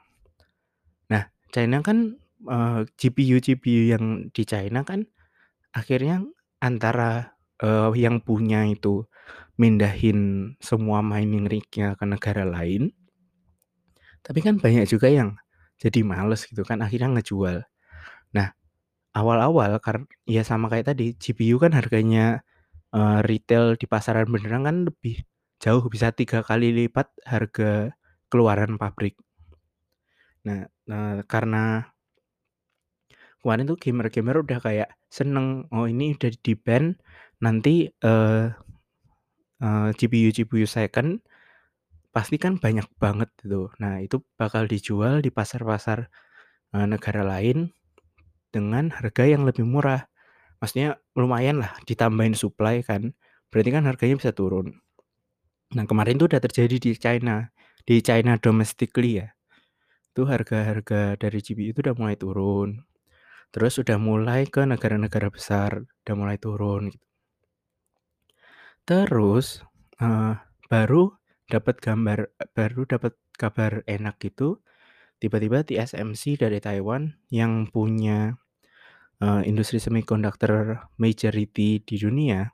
Nah, 1.13 1.25
China 1.53 1.81
kan, 1.85 2.17
eee, 2.45 2.81
GPU-GPU 3.01 3.83
yang 3.97 4.05
di 4.33 4.43
China 4.45 4.85
kan 4.85 5.09
akhirnya 5.77 6.25
antara, 6.65 7.37
eee, 7.63 7.91
yang 8.05 8.21
punya 8.25 8.65
itu 8.69 9.05
mindahin 9.61 10.53
semua 10.63 11.01
mining 11.05 11.47
rig-nya 11.51 11.95
ke 11.99 12.05
negara 12.09 12.45
lain 12.49 12.93
tapi 14.27 14.41
kan 14.43 14.59
banyak 14.59 14.87
juga 14.89 15.09
yang 15.11 15.39
jadi 15.79 16.03
males 16.03 16.43
gitu 16.47 16.67
kan, 16.67 16.83
akhirnya 16.83 17.15
ngejual. 17.19 17.63
Nah, 18.37 18.49
awal-awal 19.17 19.79
kar 19.83 20.05
ya 20.29 20.43
sama 20.47 20.69
kayak 20.73 20.95
tadi, 20.95 21.15
GPU 21.19 21.59
kan 21.63 21.73
harganya, 21.77 22.43
eee, 22.95 23.21
retail 23.27 23.77
di 23.81 23.87
pasaran 23.91 24.29
beneran 24.31 24.65
kan 24.69 24.77
lebih 24.89 25.23
jauh, 25.63 25.85
bisa 25.95 26.09
3 26.15 26.41
kali 26.47 26.71
lipat 26.75 27.09
harga 27.27 27.95
keluaran 28.31 28.77
pabrik. 28.81 29.17
Nah, 30.47 30.63
eee, 30.91 31.21
karena 31.31 31.93
kemarin 33.43 33.65
tuh 33.71 33.79
gamer-gamer 33.79 34.37
udah 34.43 34.59
kayak 34.59 34.89
seneng, 35.11 35.71
"Oh 35.71 35.87
ini 35.87 36.15
udah 36.19 36.31
di-ban, 36.43 36.99
nanti, 37.39 37.87
eee 38.03 38.45
eee, 39.63 39.89
GPU-GPU 39.99 40.67
second 40.71 41.19
pasti 42.15 42.37
kan 42.41 42.59
banyak 42.59 42.87
banget 43.03 43.31
gitu. 43.45 43.71
Nah, 43.83 44.01
itu 44.03 44.23
bakal 44.41 44.67
dijual 44.71 45.21
di 45.25 45.31
pasar-pasar, 45.35 46.09
eee, 46.77 46.87
negara 46.91 47.23
lain 47.27 47.73
dengan 48.55 48.91
harga 48.95 49.25
yang 49.29 49.45
lebih 49.49 49.65
murah." 49.69 50.07
Maksudnya 50.63 50.99
lumayan 51.19 51.63
lah 51.63 51.73
ditambahin 51.89 52.35
supply 52.39 52.83
kan, 52.87 53.15
berarti 53.53 53.71
kan 53.75 53.85
harganya 53.89 54.17
bisa 54.21 54.33
turun. 54.37 54.79
Nah, 55.77 55.85
kemarin 55.91 56.17
tuh 56.21 56.29
udah 56.33 56.41
terjadi 56.41 56.77
di 56.81 56.93
China, 56.97 57.37
di 57.89 57.97
China 58.01 58.33
domestically 58.41 59.21
ya. 59.21 59.29
Itu 60.13 60.23
harga-harga 60.33 61.01
dari 61.23 61.39
GPU 61.47 61.71
itu 61.75 61.81
udah 61.85 61.97
mulai 62.01 62.17
turun. 62.23 62.71
Terus 63.55 63.75
udah 63.83 63.99
mulai 64.09 64.43
ke 64.55 64.63
negara-negara 64.73 65.29
besar, 65.37 65.73
udah 66.05 66.15
mulai 66.21 66.39
turun 66.45 66.83
gitu. 66.93 67.05
Terus, 68.89 69.61
eee, 70.01 70.35
baru 70.73 71.13
dapat 71.53 71.77
gambar 71.81 72.19
baru 72.57 72.83
dapat 72.89 73.13
kabar 73.41 73.85
enak 73.89 74.17
gitu, 74.21 74.61
tiba-tiba 75.23 75.65
TSMC 75.67 76.37
dari 76.41 76.59
Taiwan 76.63 77.17
yang 77.33 77.69
punya, 77.73 78.37
eee, 79.23 79.43
industri 79.51 79.79
semiconductor 79.83 80.89
majority 81.01 81.81
di 81.85 81.97
dunia 82.01 82.51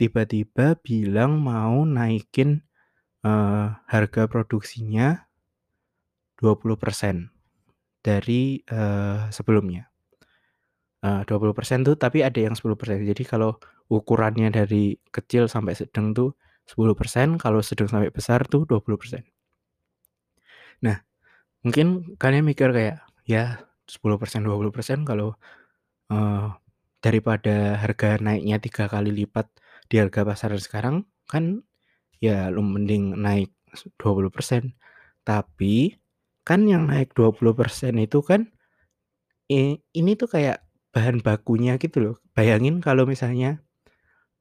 tiba-tiba 0.00 0.76
bilang 0.84 1.40
mau 1.42 1.84
naikin, 1.88 2.62
eee, 3.26 3.66
harga 3.92 4.22
produksinya 4.30 5.28
20% 6.38 7.32
dari, 8.04 8.60
eee, 8.68 9.20
sebelumnya. 9.32 9.88
Eee, 11.04 11.20
20% 11.28 11.84
tuh 11.84 11.96
tapi 12.00 12.24
ada 12.24 12.40
yang 12.40 12.56
10%. 12.56 13.04
Jadi 13.04 13.22
kalau 13.28 13.60
ukurannya 13.92 14.48
dari 14.48 14.96
kecil 15.12 15.44
sampai 15.52 15.76
sedang 15.76 16.16
tuh 16.16 16.32
10%, 16.64 17.36
kalau 17.36 17.60
sedang 17.60 17.88
sampai 17.92 18.08
besar 18.10 18.40
tuh 18.48 18.64
20%. 18.64 19.26
Nah, 20.84 21.00
mungkin 21.64 22.16
kalian 22.20 22.44
mikir 22.46 22.70
kayak, 22.74 22.98
ya 23.28 23.60
10%, 23.88 24.44
20% 24.46 25.04
kalau, 25.08 25.36
eee, 26.12 26.48
daripada 27.04 27.78
harga 27.80 28.18
naiknya 28.22 28.58
3 28.62 28.84
kali 28.90 29.10
lipat 29.14 29.46
di 29.90 29.96
harga 30.02 30.22
pasaran 30.26 30.60
sekarang, 30.62 30.96
kan 31.30 31.62
ya 32.22 32.48
lu 32.52 32.62
mending 32.64 33.16
naik 33.20 33.52
s 33.74 33.86
20%. 34.00 34.72
Tapi, 35.26 35.96
kan 36.46 36.64
yang 36.68 36.88
naik 36.90 37.12
20% 37.18 37.96
itu 38.02 38.20
kan, 38.24 38.48
ini 39.50 40.12
tuh 40.18 40.28
kayak 40.32 40.64
bahan 40.94 41.20
bakunya 41.24 41.76
gitu 41.82 41.98
loh. 42.02 42.16
Bayangin 42.36 42.80
kalau 42.84 43.04
misalnya, 43.08 43.60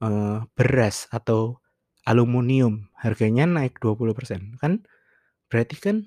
eee, 0.03 0.43
beras 0.57 1.07
atau 1.13 1.59
aluminium 2.07 2.89
harganya 2.99 3.45
naik 3.49 3.79
20%, 3.83 4.57
kan 4.61 4.83
berarti 5.51 5.77
kan, 5.81 5.97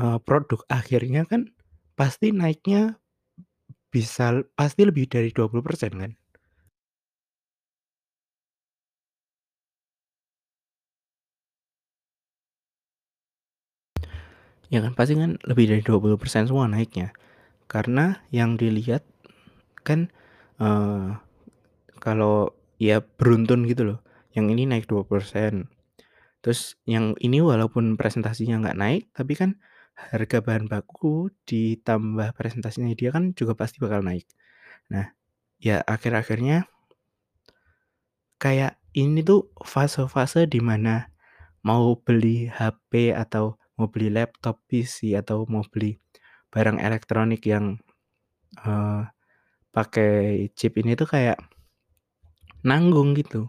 eee, 0.00 0.18
produk 0.26 0.62
akhirnya 0.72 1.24
kan 1.28 1.50
pasti 1.98 2.32
naiknya 2.34 2.98
bisa 3.94 4.42
pasti 4.58 4.82
lebih 4.88 5.08
dari 5.10 5.30
20% 5.34 5.92
kan? 5.98 6.12
Ya 14.68 14.84
kan, 14.84 14.92
pasti 14.92 15.16
kan 15.16 15.40
lebih 15.48 15.64
dari 15.70 15.82
20% 15.84 16.44
semua 16.44 16.68
naiknya. 16.68 17.16
Karena 17.70 18.20
yang 18.34 18.56
dilihat 18.60 19.04
kan, 19.86 20.12
eee, 20.60 21.16
kalau 22.00 22.54
ya 22.80 23.00
beruntun 23.02 23.66
gitu 23.68 23.82
loh, 23.94 23.98
yang 24.36 24.48
ini 24.52 24.68
naik 24.68 24.86
20%, 24.90 25.68
terus 26.44 26.78
yang 26.88 27.16
ini 27.20 27.42
walaupun 27.42 27.96
presentasinya 28.00 28.62
nggak 28.62 28.78
naik, 28.78 29.02
tapi 29.16 29.34
kan 29.38 29.50
harga 29.98 30.40
bahan 30.44 30.66
baku 30.70 31.30
ditambah 31.48 32.32
presentasinya 32.38 32.94
dia 32.94 33.10
kan 33.14 33.34
juga 33.34 33.54
pasti 33.58 33.82
bakal 33.82 34.02
naik. 34.06 34.26
Nah, 34.92 35.12
ya 35.60 35.82
akhir-akhirnya 35.86 36.68
kayak 38.38 38.78
ini 38.94 39.20
tuh 39.26 39.50
fase-fase 39.66 40.46
di 40.46 40.62
mana 40.62 41.10
mau 41.66 41.98
beli 41.98 42.48
HP 42.50 43.12
atau 43.14 43.57
mau 43.78 43.88
beli 43.92 44.10
laptop, 44.12 44.60
PC, 44.70 45.14
atau 45.18 45.46
mau 45.50 45.62
beli 45.66 45.96
barang 46.52 46.78
elektronik 46.82 47.42
yang, 47.46 47.78
eee, 48.66 49.02
pakai 49.74 50.48
chip 50.58 50.74
ini 50.80 50.94
tuh 50.98 51.08
kayak 51.10 51.38
nanggung 52.66 53.14
gitu. 53.18 53.48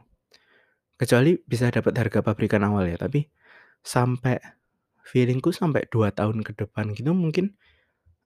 Kecuali 1.00 1.38
bisa 1.44 1.70
dapat 1.74 1.94
harga 1.98 2.20
pabrikan 2.26 2.64
awal 2.68 2.90
ya, 2.92 2.98
tapi 3.00 3.28
sampai 3.84 4.38
feeling-ku 5.06 5.52
sampai 5.56 5.88
2 5.94 6.12
tahun 6.16 6.44
ke 6.48 6.54
depan 6.62 6.94
gitu 6.98 7.12
mungkin, 7.18 7.56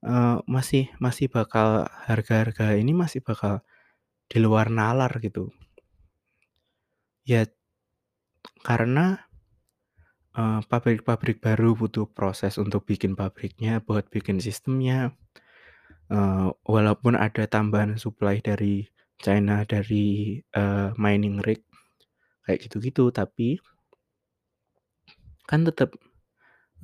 eee, 0.06 0.38
masih 0.48 0.90
masih 1.02 1.28
bakal 1.32 1.86
harga-harga 2.08 2.76
ini 2.78 2.92
masih 2.96 3.20
bakal 3.24 3.62
di 4.30 4.38
luar 4.44 4.68
nalar 4.72 5.12
gitu. 5.22 5.50
Ya 7.26 7.46
karena 8.62 9.04
eee, 10.38 10.60
pabrik-pabrik 10.70 11.38
baru 11.44 11.74
butuh 11.78 12.06
proses 12.10 12.58
untuk 12.60 12.82
bikin 12.90 13.14
pabriknya, 13.18 13.80
buat 13.84 14.06
bikin 14.14 14.38
sistemnya, 14.42 15.14
eee, 16.12 16.48
walaupun 16.68 17.14
ada 17.18 17.44
tambahan 17.50 17.96
supply 18.00 18.40
dari 18.44 18.86
China, 19.22 19.64
dari, 19.68 20.38
eee, 20.42 20.88
mining 21.00 21.38
rig, 21.44 21.62
kayak 22.46 22.60
gitu-gitu, 22.68 23.10
tapi 23.14 23.58
kan 25.50 25.60
tetep, 25.68 25.90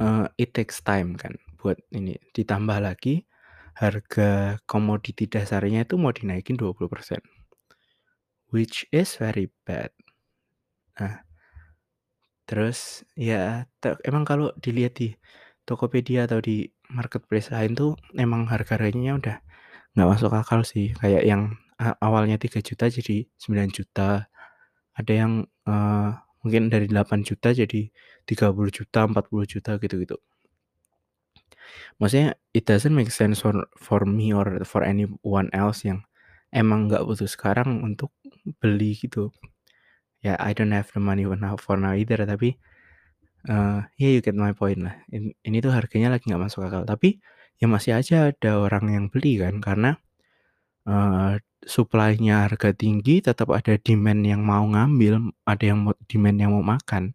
eee, 0.02 0.26
it 0.42 0.50
takes 0.56 0.78
time 0.84 1.16
kan 1.22 1.34
buat 1.60 1.78
ini. 1.94 2.16
Ditambah 2.36 2.78
lagi 2.88 3.26
harga 3.82 4.60
komoditi 4.70 5.24
dasarnya 5.34 5.80
itu 5.88 5.96
mau 6.02 6.12
dinaikin 6.14 6.56
20%. 6.60 7.22
Which 8.48 8.86
is 8.90 9.16
very 9.16 9.50
bad. 9.66 9.92
Nah 10.98 11.22
terus 12.50 13.06
ya 13.14 13.64
emang 14.08 14.24
kalau 14.26 14.50
dilihat 14.64 14.98
di 14.98 15.14
Tokopedia 15.68 16.26
atau 16.26 16.42
di 16.42 16.66
marketplace 16.90 17.54
lain 17.54 17.72
tuh 17.78 17.92
emang 18.18 18.50
harga-harganya 18.50 19.14
udah 19.20 19.36
nggak 19.96 20.08
masuk 20.12 20.32
akal 20.34 20.62
sih. 20.66 20.92
Kayak 21.00 21.24
yang 21.30 21.42
awalnya 22.02 22.36
Rp3.000.000 22.42 22.86
jadi 22.90 23.26
Rp9.000.000, 23.40 24.26
ada 24.98 25.12
yang, 25.14 25.32
eee, 25.68 26.08
mungkin 26.44 26.62
dari 26.72 26.86
Rp8.000.000 26.90 27.50
jadi 27.54 27.82
Rp30.000.000, 28.28 29.10
Rp40.000.000, 29.16 29.78
gitu-gitu. 29.82 30.18
Maksudnya 32.00 32.32
it 32.56 32.64
doesn't 32.64 32.96
make 32.96 33.12
sense 33.12 33.44
for 33.44 33.52
for 33.76 34.08
me 34.08 34.32
or 34.32 34.64
for 34.64 34.80
anyone 34.80 35.52
else 35.52 35.84
yang 35.84 36.00
emang 36.54 36.88
nggak 36.88 37.04
butuh 37.04 37.28
sekarang 37.28 37.84
untuk 37.84 38.08
beli 38.64 38.96
gitu. 38.96 39.28
Ya 40.22 40.36
I 40.36 40.52
don't 40.52 40.72
have 40.76 40.92
the 40.92 41.00
money 41.00 41.24
for 41.24 41.36
now 41.40 41.56
for 41.56 41.76
now 41.80 41.96
either 41.96 42.20
tapi, 42.28 42.52
eee, 43.48 43.78
ya 44.00 44.08
you 44.14 44.20
get 44.24 44.36
my 44.36 44.52
point 44.56 44.80
lah. 44.84 44.96
In 45.14 45.32
ini 45.46 45.58
tuh 45.64 45.72
harganya 45.74 46.12
lagi 46.14 46.28
nggak 46.30 46.42
masuk 46.48 46.62
akal. 46.68 46.84
Tapi 46.88 47.20
ya 47.60 47.66
masih 47.70 47.92
aja 48.00 48.32
ada 48.32 48.50
orang 48.60 48.86
yang 48.94 49.04
beli 49.12 49.40
kan 49.42 49.60
karena, 49.64 49.96
eee, 50.88 51.40
supply-nya 51.66 52.48
harga 52.50 52.70
tinggi 52.76 53.20
tetap 53.24 53.50
ada 53.54 53.76
demand 53.80 54.22
yang 54.26 54.42
mau 54.46 54.64
ngambil, 54.68 55.32
ada 55.48 55.64
yang 55.70 55.80
mau 55.86 55.94
demand 56.10 56.38
yang 56.42 56.52
mau 56.56 56.64
makan. 56.64 57.14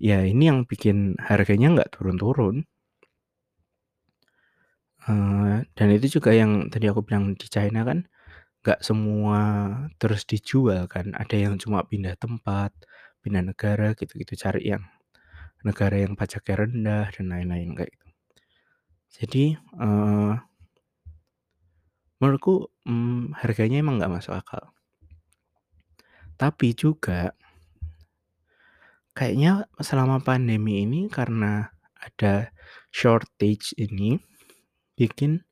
Ya 0.00 0.24
ini 0.26 0.50
yang 0.52 0.66
bikin 0.68 1.16
harganya 1.22 1.68
nggak 1.76 1.90
turun-turun. 1.98 2.66
Eee, 5.08 5.64
dan 5.76 5.88
itu 5.96 6.20
juga 6.20 6.30
yang 6.36 6.68
tadi 6.72 6.86
aku 6.92 7.00
bilang 7.06 7.32
di 7.40 7.46
China 7.48 7.80
kan 7.88 7.98
nggak 8.64 8.80
semua 8.88 9.40
terus 10.00 10.22
dijual 10.30 10.84
kan, 10.94 11.06
ada 11.22 11.36
yang 11.44 11.54
cuma 11.62 11.80
pindah 11.90 12.14
tempat, 12.20 12.72
pindah 13.24 13.42
negara 13.50 13.92
gitu-gitu, 13.98 14.34
cari 14.36 14.62
yang 14.76 14.84
negara 15.68 15.96
yang 16.04 16.14
pajaknya 16.20 16.54
rendah 16.66 17.06
dan 17.16 17.26
lain-lain 17.32 17.70
kayak 17.78 17.92
gitu. 17.96 18.06
Jadi, 19.18 19.44
eee 19.58 20.32
menurutku, 22.20 22.68
mmm, 22.84 23.32
harganya 23.40 23.80
emang 23.80 23.96
nggak 23.96 24.12
masuk 24.20 24.36
akal. 24.36 24.64
Tapi 26.40 26.72
juga 26.72 27.36
kayaknya 29.16 29.66
selama 29.82 30.22
pandemi 30.22 30.86
ini 30.86 31.10
karena 31.10 31.66
ada 31.98 32.54
shortage 32.94 33.74
ini, 33.76 34.16
bikin 34.98 35.42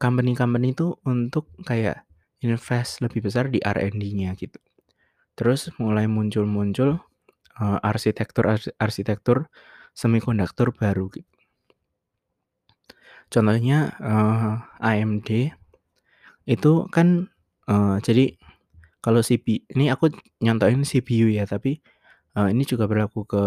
company-company 0.00 0.68
itu 0.76 0.94
untuk 1.04 1.50
kayak 1.68 2.06
invest 2.46 3.02
lebih 3.04 3.20
besar 3.26 3.50
di 3.52 3.58
R&D-nya 3.60 4.32
gitu. 4.38 4.58
Terus 5.38 5.70
mulai 5.82 6.06
muncul-muncul, 6.10 7.00
eee, 7.60 7.78
arsitektur-arsitektur 7.84 9.48
semikonduktor 9.96 10.72
baru 10.76 11.06
gitu. 11.14 11.28
Contohnya, 13.30 13.94
eee, 14.02 14.52
AMD 14.82 15.30
itu 16.48 16.72
kan, 16.94 17.30
eee, 17.70 17.96
jadi 18.06 18.24
kalau 19.04 19.20
CP 19.24 19.64
ini 19.76 19.90
aku 19.94 20.10
nyontohin 20.44 20.82
CPU 20.86 21.28
ya, 21.32 21.44
tapi, 21.48 21.80
eee, 22.38 22.48
ini 22.54 22.64
juga 22.68 22.86
berlaku 22.90 23.26
ke, 23.28 23.44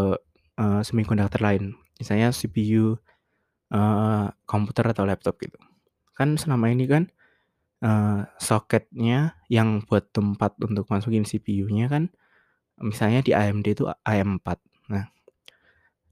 eee, 0.61 0.81
semikonduktor 0.87 1.41
lain. 1.43 1.75
Misalnya 2.01 2.31
CPU, 2.35 2.97
eee, 3.73 4.25
komputer 4.49 4.85
atau 4.93 5.05
laptop 5.09 5.37
gitu. 5.43 5.59
Kan 6.17 6.37
selama 6.37 6.69
ini 6.73 6.85
kan, 6.89 7.09
eee, 7.85 8.21
soketnya 8.41 9.37
yang 9.51 9.83
buat 9.87 10.11
tempat 10.15 10.57
untuk 10.63 10.87
masukin 10.91 11.25
CPU-nya 11.27 11.87
kan 11.91 12.09
misalnya 12.81 13.21
di 13.25 13.31
AMD 13.35 13.67
itu 13.77 13.85
AM4. 13.89 14.59
Nah, 14.91 15.05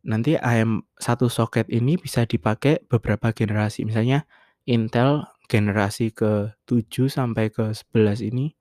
nanti 0.06 0.38
AM 0.40 0.86
satu 0.98 1.28
soket 1.30 1.68
ini 1.70 1.98
bisa 2.00 2.26
dipakai 2.26 2.84
beberapa 2.90 3.32
generasi. 3.34 3.86
Misalnya 3.88 4.26
Intel 4.70 5.26
generasi 5.52 6.14
ke-7 6.16 7.10
sampai 7.12 7.50
ke-11 7.54 8.22
ini, 8.24 8.54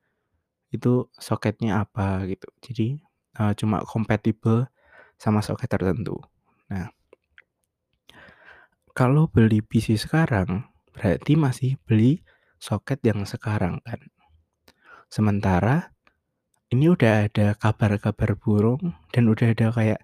itu 0.74 1.08
soketnya 1.18 1.84
apa 1.86 2.24
gitu. 2.30 2.48
Jadi, 2.64 2.88
eee, 3.40 3.52
cuma 3.58 3.82
kompatibel 3.86 4.66
sama 5.20 5.40
soket 5.44 5.70
tertentu. 5.72 6.18
Nah 6.72 6.90
kalau 8.94 9.30
beli 9.30 9.62
PC 9.62 9.94
sekarang, 9.98 10.66
berarti 11.00 11.32
masih 11.40 11.80
beli 11.88 12.20
soket 12.60 13.00
yang 13.08 13.24
sekarang 13.24 13.80
kan. 13.80 14.04
Sementara 15.08 15.96
ini 16.70 16.92
udah 16.92 17.26
ada 17.26 17.56
kabar-kabar 17.56 18.36
burung 18.36 18.92
dan 19.16 19.24
udah 19.32 19.56
ada 19.56 19.72
kayak, 19.72 20.00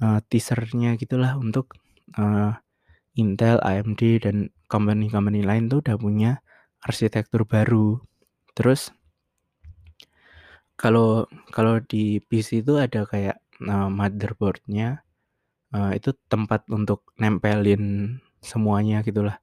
eee, 0.00 0.20
teaser-nya 0.30 0.94
gitulah 0.96 1.34
untuk, 1.36 1.74
eee, 2.14 2.54
Intel, 3.18 3.58
AMD, 3.66 4.22
dan 4.22 4.54
company-company 4.70 5.42
lain 5.42 5.66
tuh 5.66 5.82
udah 5.82 5.96
punya 5.98 6.32
arsitektur 6.86 7.42
baru. 7.44 7.98
Terus 8.54 8.94
kalau 10.78 11.26
kalau 11.50 11.82
di 11.82 12.22
PC 12.22 12.62
itu 12.62 12.78
ada 12.78 13.02
kayak, 13.04 13.42
eee, 13.60 13.88
motherboard-nya, 13.90 15.02
eee, 15.74 15.90
itu 15.98 16.14
tempat 16.32 16.64
untuk 16.70 17.02
nempelin 17.20 18.16
semuanya 18.44 19.02
gitulah, 19.06 19.38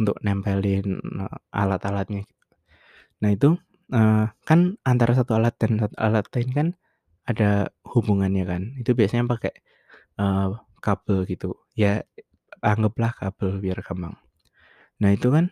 untuk 0.00 0.16
nempelin, 0.24 1.00
eee, 1.02 1.36
alat-alatnya. 1.54 2.24
Nah 3.22 3.30
itu, 3.34 3.56
eee, 3.94 4.26
kan 4.48 4.60
antara 4.86 5.12
satu 5.18 5.36
alat 5.38 5.54
dan 5.60 5.78
satu 5.82 5.96
alat 6.00 6.26
lain 6.34 6.50
kan 6.54 6.68
ada 7.28 7.70
hubungannya 7.88 8.44
kan, 8.48 8.62
itu 8.80 8.92
biasanya 8.98 9.26
pakai, 9.30 9.52
eee, 10.20 10.48
kabel 10.84 11.24
gitu, 11.30 11.56
ya 11.78 12.02
anggaplah 12.64 13.12
kabel 13.16 13.58
biar 13.64 13.80
gampang. 13.86 14.16
Nah 15.02 15.10
itu 15.14 15.28
kan, 15.34 15.50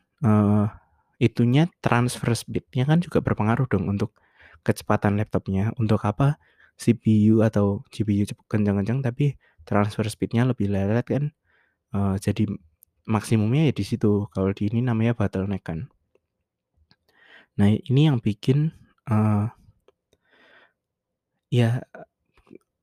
itunya 1.22 1.68
transfer 1.84 2.32
speed-nya 2.36 2.84
kan 2.90 3.00
juga 3.04 3.20
berpengaruh 3.24 3.66
dong 3.70 3.86
untuk 3.92 4.12
kecepatan 4.66 5.16
laptopnya. 5.20 5.72
Untuk 5.80 6.02
apa 6.06 6.36
CPU 6.80 7.42
atau 7.46 7.82
GPU 7.92 8.24
kencang-kencang 8.50 9.00
tapi 9.06 9.36
transfer 9.68 10.06
speed-nya 10.10 10.44
lebih 10.50 10.68
lelet 10.72 11.04
kan, 11.06 11.24
eee, 11.96 12.16
jadi 12.22 12.44
maksimumnya 13.08 13.62
ya 13.68 13.74
di 13.80 13.84
situ, 13.90 14.28
kalau 14.34 14.50
di 14.56 14.68
ini 14.70 14.80
namanya 14.84 15.12
bottleneck 15.18 15.64
kan. 15.68 15.80
Nah 17.58 17.70
ini 17.70 18.10
yang 18.10 18.18
bikin, 18.18 18.74
eee 19.06 19.46
ya, 21.52 21.82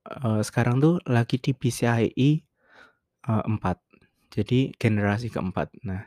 eee, 0.08 0.42
sekarang 0.48 0.78
tuh 0.84 0.96
lagi 1.10 1.38
di 1.42 1.52
PCIe, 1.56 2.30
eee, 3.30 3.44
4, 3.52 3.78
jadi 4.34 4.74
generasi 4.82 5.30
ke-4. 5.34 5.70
Nah 5.88 6.02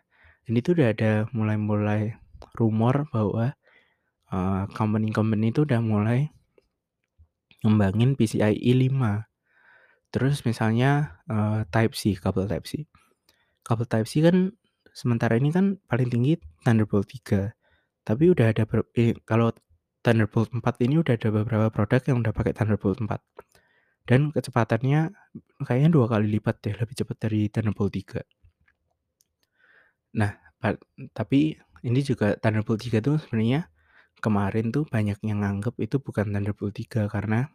ini 0.50 0.58
tuh 0.64 0.78
udah 0.80 0.88
ada 0.94 1.12
mulai-mulai 1.36 2.16
rumor 2.58 3.08
bahwa, 3.14 3.54
eee, 4.32 4.62
company-company 4.78 5.52
itu 5.54 5.66
udah 5.68 5.80
mulai 5.84 6.30
ngembangin 7.64 8.10
PCIe 8.18 8.72
5. 8.82 9.12
Terus 10.14 10.42
misalnya, 10.48 11.20
eee, 11.30 11.60
Type-C, 11.74 12.02
kabel 12.22 12.46
Type-C. 12.50 12.86
Kabel 13.66 13.86
Type-C 13.90 14.14
kan 14.26 14.36
sementara 14.94 15.34
ini 15.40 15.50
kan 15.56 15.66
paling 15.90 16.08
tinggi 16.12 16.38
Thunderbolt 16.64 17.08
3, 17.10 17.52
tapi 18.08 18.24
udah 18.34 18.46
ada 18.52 18.64
eee, 18.96 19.16
kalau 19.24 19.50
Thunderbolt 20.04 20.50
4 20.54 20.74
ini 20.84 21.00
udah 21.02 21.14
ada 21.18 21.28
beberapa 21.32 21.68
produk 21.74 22.02
yang 22.10 22.18
udah 22.22 22.32
pakai 22.36 22.52
Thunderbolt 22.56 22.98
4 23.04 23.20
dan 24.08 24.30
kecepatannya 24.36 25.00
kayaknya 25.66 25.90
2 25.96 26.06
kali 26.12 26.26
lipat 26.38 26.56
deh, 26.64 26.74
lebih 26.76 26.94
cepat 27.00 27.16
dari 27.28 27.40
Thunderbolt 27.52 27.92
3. 27.94 28.20
Nah, 30.14 30.30
tapi 31.12 31.58
ini 31.84 32.00
juga 32.00 32.38
Thunderbolt 32.38 32.80
3 32.80 32.98
tuh 33.04 33.18
sebenarnya 33.20 33.68
kemarin 34.24 34.72
tuh 34.74 34.84
banyak 34.88 35.18
yang 35.26 35.44
nganggep 35.44 35.74
itu 35.82 36.00
bukan 36.00 36.30
Thunderbolt 36.32 36.74
3 36.76 37.06
karena 37.10 37.50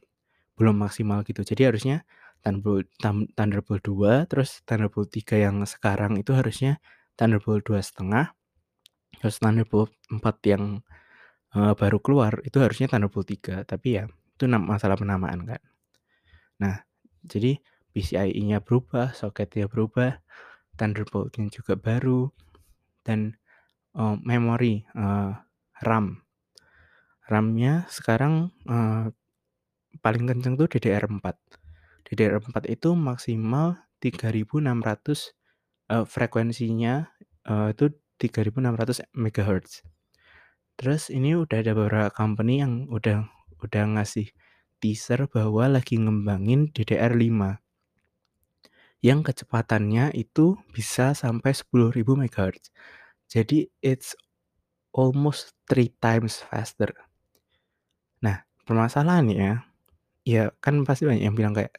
belum 0.59 0.75
maksimal 0.79 1.23
gitu. 1.27 1.41
Jadi 1.45 1.63
harusnya 1.69 1.97
Thunderbolt 2.43 2.87
Thunderbolt 3.35 3.83
2, 3.83 4.23
terus 4.31 4.63
Thunderbolt 4.67 5.11
3 5.11 5.35
yang 5.39 5.59
sekarang 5.67 6.15
itu 6.21 6.31
harusnya 6.35 6.79
Thunderbolt 7.19 7.67
2,5, 7.67 8.31
terus 9.19 9.39
Thunderbolt 9.43 9.91
4 10.13 10.37
yang, 10.47 10.63
eee, 11.55 11.73
baru 11.77 11.99
keluar 12.03 12.41
itu 12.47 12.57
harusnya 12.61 12.87
Thunderbolt 12.91 13.27
3, 13.29 13.63
tapi 13.67 13.99
ya 14.01 14.05
itu 14.09 14.45
masalah 14.49 14.95
penamaan 14.99 15.43
kan. 15.47 15.61
Nah, 16.63 16.75
jadi 17.25 17.57
PCIe-nya 17.95 18.61
berubah, 18.63 19.13
soketnya 19.17 19.67
berubah, 19.71 20.19
Thunderbolt-nya 20.79 21.49
juga 21.53 21.75
baru, 21.79 22.29
dan, 23.07 23.35
eee, 23.97 24.15
memori, 24.25 24.85
eee, 24.95 25.31
RAM. 25.85 26.23
RAM-nya 27.27 27.83
sekarang, 27.91 28.53
eee, 28.69 29.11
paling 30.03 30.25
kenceng 30.29 30.55
tuh 30.59 30.67
DDR4. 30.71 31.58
DDR4 32.09 32.65
itu 32.67 32.89
maksimal 32.97 33.77
3600, 34.03 35.31
eee, 35.91 36.05
frekuensinya, 36.09 37.07
eee, 37.47 37.67
itu 37.77 37.85
3600 38.19 38.97
megahertz. 39.15 39.85
Terus 40.79 41.11
ini 41.13 41.35
udah 41.37 41.57
ada 41.61 41.73
beberapa 41.77 42.09
company 42.13 42.63
yang 42.63 42.87
udah 42.89 43.27
udah 43.61 43.83
ngasih 43.99 44.27
teaser 44.81 45.27
bahwa 45.29 45.67
lagi 45.69 45.95
ngembangin 45.99 46.71
DDR5 46.73 47.59
yang 48.99 49.23
kecepatannya 49.23 50.11
itu 50.15 50.59
bisa 50.75 51.15
sampai 51.15 51.51
10.000 51.55 52.19
megahertz. 52.19 52.67
Jadi 53.31 53.69
it's 53.83 54.15
almost 54.95 55.55
3 55.69 55.91
times 56.03 56.41
faster. 56.43 56.91
Nah, 58.23 58.43
permasalahannya, 58.67 59.63
ya 60.29 60.43
kan 60.61 60.85
pasti 60.87 61.09
banyak 61.09 61.25
yang 61.25 61.35
bilang 61.39 61.53
kayak, 61.57 61.73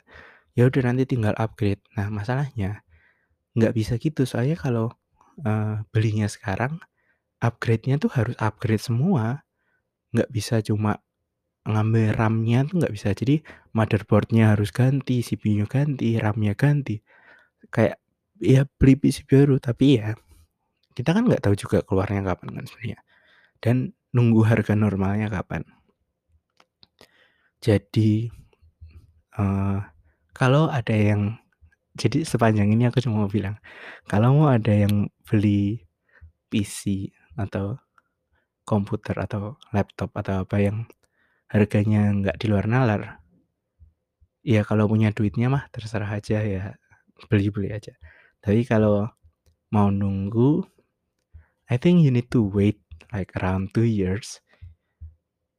"Ya 0.58 0.66
udah 0.70 0.82
nanti 0.90 1.04
tinggal 1.08 1.34
upgrade." 1.38 1.82
Nah, 1.98 2.08
masalahnya 2.12 2.82
nggak 3.58 3.74
bisa 3.76 3.94
gitu, 4.02 4.24
soalnya 4.28 4.56
kalau, 4.60 4.92
eee, 5.44 5.84
belinya 5.94 6.28
sekarang, 6.30 6.78
upgrade-nya 7.44 7.96
tuh 8.02 8.10
harus 8.14 8.36
upgrade 8.42 8.82
semua, 8.84 9.44
nggak 10.16 10.30
bisa 10.34 10.60
cuma 10.64 11.00
ngambil 11.68 12.14
RAM-nya 12.16 12.66
tuh 12.70 12.80
nggak 12.82 12.94
bisa. 12.96 13.10
Jadi 13.16 13.42
motherboard-nya 13.76 14.54
harus 14.56 14.70
ganti, 14.74 15.22
CPU-nya 15.24 15.66
ganti, 15.70 16.16
RAM-nya 16.20 16.54
ganti. 16.58 16.98
Kayak 17.74 17.98
ya 18.42 18.64
beli 18.80 18.94
PC 19.00 19.26
baru, 19.28 19.58
tapi 19.62 20.00
ya 20.02 20.14
kita 20.96 21.12
kan 21.16 21.24
nggak 21.28 21.42
tahu 21.46 21.54
juga 21.58 21.80
keluarnya 21.86 22.22
kapan 22.26 22.50
kan 22.62 22.64
sebenarnya, 22.70 22.98
dan 23.64 23.76
nunggu 24.16 24.42
harga 24.46 24.74
normalnya 24.78 25.28
kapan. 25.32 25.64
Jadi, 27.62 28.32
eee, 29.38 29.78
kalau 30.34 30.70
ada 30.70 30.94
yang 30.94 31.36
jadi 31.98 32.22
sepanjang 32.24 32.70
ini 32.72 32.88
aku 32.88 33.02
cuma 33.02 33.26
mau 33.26 33.30
bilang, 33.30 33.58
kalau 34.06 34.34
mau 34.38 34.48
ada 34.50 34.72
yang 34.72 35.10
beli 35.26 35.84
PC 36.50 37.10
atau 37.38 37.78
komputer 38.64 39.18
atau 39.18 39.58
laptop 39.74 40.14
atau 40.14 40.46
apa 40.46 40.56
yang 40.62 40.86
harganya 41.50 42.14
nggak 42.14 42.38
di 42.38 42.46
luar 42.46 42.70
nalar 42.70 43.20
ya 44.40 44.64
kalau 44.64 44.88
punya 44.88 45.12
duitnya 45.12 45.52
mah 45.52 45.68
terserah 45.72 46.08
aja 46.08 46.40
ya, 46.40 46.64
beli-beli 47.28 47.72
aja. 47.72 47.92
Tapi 48.40 48.64
kalau 48.64 49.08
mau 49.68 49.92
nunggu, 49.92 50.64
I 51.68 51.76
think 51.76 52.02
you 52.02 52.10
need 52.10 52.32
to 52.32 52.42
wait 52.42 52.80
like 53.12 53.30
around 53.40 53.70
2 53.76 53.86
years 53.86 54.40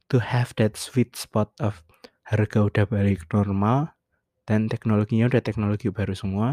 to 0.09 0.19
have 0.19 0.51
that 0.57 0.75
sweet 0.75 1.15
spot 1.15 1.53
of 1.61 1.85
harga 2.31 2.59
udah 2.69 2.85
balik 2.93 3.21
normal 3.35 3.91
dan 4.49 4.67
teknologinya 4.73 5.25
udah 5.31 5.43
teknologi 5.47 5.87
baru 5.93 6.13
semua. 6.17 6.49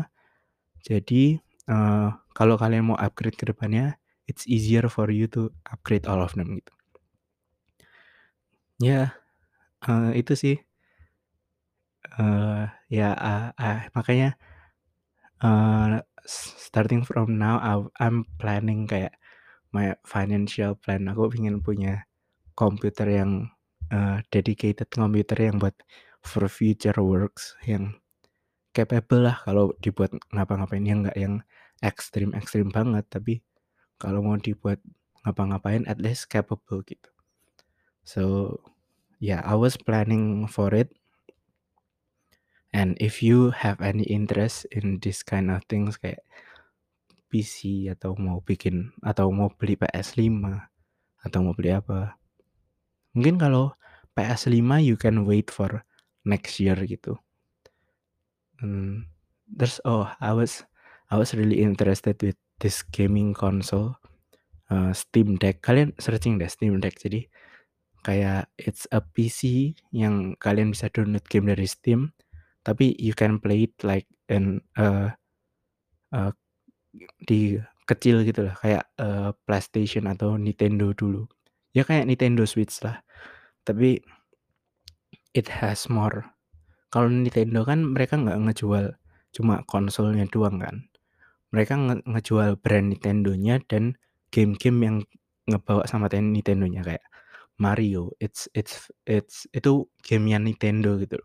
Jadi, 0.88 1.38
eee, 1.70 2.08
kalau 2.38 2.56
kalian 2.62 2.92
mau 2.94 2.98
upgrade 3.00 3.38
ke 3.40 3.46
depannya, 3.50 3.98
it's 4.30 4.44
easier 4.50 4.86
for 4.92 5.08
you 5.12 5.26
to 5.30 5.50
upgrade 5.74 6.06
all 6.10 6.22
of 6.24 6.32
them 6.38 6.50
gitu. 6.58 6.72
Ya, 8.78 9.10
eee, 9.88 10.20
itu 10.22 10.34
sih. 10.42 10.56
Eee, 12.18 12.70
ya, 12.94 13.08
ah 13.18 13.44
ah, 13.58 13.78
makanya, 13.96 14.38
eee, 15.44 16.02
starting 16.66 17.02
from 17.08 17.38
now, 17.38 17.56
I'm 18.02 18.26
planning 18.40 18.86
kayak 18.90 19.14
my 19.74 19.94
financial 20.06 20.74
plan, 20.82 21.08
aku 21.12 21.32
pengen 21.34 21.60
punya 21.66 22.06
komputer 22.58 23.08
yang, 23.20 23.32
eee, 23.92 24.18
dedicated 24.32 24.88
komputer 24.92 25.38
yang 25.50 25.56
buat 25.62 25.76
for 26.24 26.46
future 26.50 26.96
works, 27.00 27.56
yang 27.66 27.96
capable 28.76 29.26
lah 29.28 29.36
kalau 29.46 29.74
dibuat 29.82 30.12
ngapa-ngapain, 30.34 30.84
yang 30.84 31.04
nggak 31.06 31.18
yang 31.18 31.34
ekstrim-ekstrim 31.84 32.68
banget, 32.74 33.04
tapi 33.10 33.40
kalau 34.02 34.20
mau 34.22 34.38
dibuat 34.38 34.80
ngapa-ngapain 35.26 35.84
at 35.90 35.98
least 36.02 36.30
capable 36.30 36.82
gitu. 36.86 37.10
So, 38.06 38.56
yeah, 39.20 39.42
I 39.44 39.54
was 39.58 39.76
planning 39.76 40.46
for 40.48 40.72
it. 40.74 40.94
And 42.72 43.00
if 43.00 43.24
you 43.24 43.50
have 43.50 43.80
any 43.80 44.04
interest 44.04 44.68
in 44.70 45.00
this 45.00 45.24
kind 45.24 45.48
of 45.48 45.64
things 45.66 45.96
kayak 45.96 46.20
PC 47.28 47.88
atau 47.92 48.16
mau 48.16 48.40
bikin 48.44 48.92
atau 49.04 49.28
mau 49.32 49.48
beli 49.52 49.76
PS5 49.80 50.56
atau 51.24 51.38
mau 51.44 51.54
beli 51.56 51.72
apa. 51.72 52.17
Mungkin 53.16 53.40
kalau 53.40 53.72
PS5 54.12 54.84
you 54.84 54.96
can 55.00 55.24
wait 55.24 55.48
for 55.48 55.84
next 56.28 56.60
year 56.60 56.76
gitu. 56.84 57.16
Mmm, 58.62 59.06
terus 59.54 59.78
oh, 59.86 60.10
I 60.18 60.32
was 60.34 60.66
I 61.12 61.16
was 61.20 61.32
really 61.36 61.62
interested 61.62 62.18
with 62.22 62.36
this 62.58 62.82
gaming 62.82 63.32
console, 63.36 63.94
eee, 64.72 64.92
Steam 64.96 65.36
Deck. 65.40 65.62
Kalian 65.64 65.94
searching 66.00 66.38
deh 66.40 66.50
Steam 66.50 66.78
Deck. 66.82 66.96
Jadi 66.98 67.26
kayak 68.06 68.50
it's 68.60 68.86
a 68.94 69.00
PC 69.04 69.72
yang 69.94 70.36
kalian 70.42 70.72
bisa 70.74 70.88
download 70.92 71.24
game 71.30 71.48
dari 71.50 71.66
Steam, 71.68 72.12
tapi 72.66 72.94
you 73.00 73.14
can 73.16 73.38
play 73.42 73.68
it 73.70 73.74
like 73.86 74.06
in, 74.32 74.60
eee 74.80 75.10
eee, 76.14 76.32
di 77.28 77.40
kecil 77.88 78.22
gitulah 78.28 78.54
kayak, 78.60 78.84
eee, 79.00 79.30
PlayStation 79.48 80.04
atau 80.10 80.36
Nintendo 80.40 80.92
dulu. 80.96 81.26
Ya 81.76 81.84
kayak 81.84 82.08
Nintendo 82.08 82.48
Switch 82.48 82.80
lah, 82.80 83.04
tapi 83.64 84.00
it 85.36 85.48
has 85.60 85.88
more. 85.92 86.24
Kalau 86.88 87.12
Nintendo 87.12 87.64
kan 87.68 87.84
mereka 87.84 88.16
nggak 88.16 88.38
ngejual 88.48 88.96
cuma 89.36 89.60
konsolnya 89.68 90.24
doang 90.28 90.56
kan. 90.60 90.76
Mereka 91.52 91.74
nge 91.76 91.96
ngejual 92.08 92.50
brand 92.60 92.92
Nintendo-nya 92.92 93.60
dan 93.68 93.96
game-game 94.32 94.80
yang 94.84 94.96
ngebawa 95.48 95.84
sama 95.88 96.08
ten 96.12 96.32
Nintendo-nya 96.32 96.84
kayak 96.84 97.04
Mario, 97.60 98.14
it's 98.22 98.46
it's 98.56 98.88
it's 99.04 99.44
itu 99.52 99.88
game-nya 100.04 100.38
Nintendo 100.40 100.96
gitu. 101.00 101.18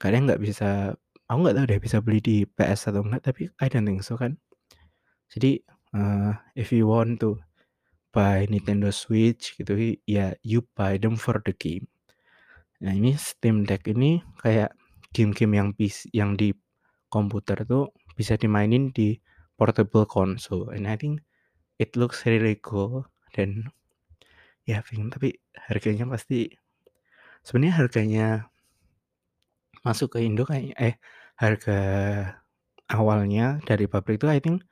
Kalian 0.00 0.28
nggak 0.30 0.42
bisa 0.42 0.94
aku 1.28 1.38
nggak 1.46 1.56
tahu 1.58 1.66
deh 1.68 1.80
bisa 1.82 1.98
beli 2.04 2.20
di 2.22 2.36
PS 2.46 2.92
atau 2.92 3.02
enggak, 3.04 3.22
tapi 3.32 3.48
I 3.60 3.66
don't 3.72 3.84
think 3.88 4.02
so 4.06 4.16
kan. 4.20 4.38
Jadi, 5.32 5.60
eee, 5.96 6.32
if 6.58 6.70
you 6.70 6.86
want 6.90 7.18
to 7.22 7.38
buy 8.16 8.48
Nintendo 8.48 8.88
Switch 8.88 9.52
gitu, 9.60 9.76
ya 10.08 10.32
you 10.40 10.64
buy 10.72 10.96
them 10.96 11.20
for 11.20 11.36
the 11.44 11.52
game. 11.52 11.84
Nah 12.80 12.96
ini 12.96 13.12
Steam 13.20 13.68
Deck 13.68 13.84
ini 13.92 14.24
kayak 14.40 14.72
game-game 15.12 15.52
yang 15.60 15.68
pis 15.76 16.08
yang 16.16 16.32
di 16.32 16.56
komputer 17.12 17.68
tuh 17.68 17.92
bisa 18.16 18.40
dimainin 18.40 18.92
di 18.92 19.20
portable 19.56 20.08
console 20.08 20.72
and 20.72 20.88
I 20.88 20.96
think 20.96 21.24
it 21.80 21.96
looks 21.96 22.24
really 22.28 22.56
cool 22.60 23.08
dan 23.32 23.72
ya 24.68 24.84
pengen 24.84 25.08
tapi 25.08 25.40
harganya 25.56 26.04
pasti 26.08 26.52
sebenarnya 27.44 27.74
harganya 27.80 28.26
masuk 29.86 30.18
ke 30.18 30.26
Indo 30.26 30.44
kayak 30.44 30.76
eh, 30.76 30.96
harga 31.38 31.78
awalnya 32.90 33.62
dari 33.64 33.86
pabrik 33.86 34.18
itu 34.20 34.26
I 34.28 34.40
think 34.42 34.66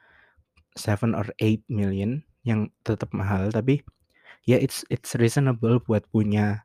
7 0.74 1.14
or 1.14 1.30
8 1.38 1.70
million 1.70 2.26
yang 2.48 2.70
tetap 2.86 3.10
mahal 3.16 3.50
tapi 3.52 3.82
ya 4.48 4.58
it's 4.60 4.84
it's 4.92 5.16
reasonable 5.20 5.80
buat 5.84 6.04
punya, 6.12 6.64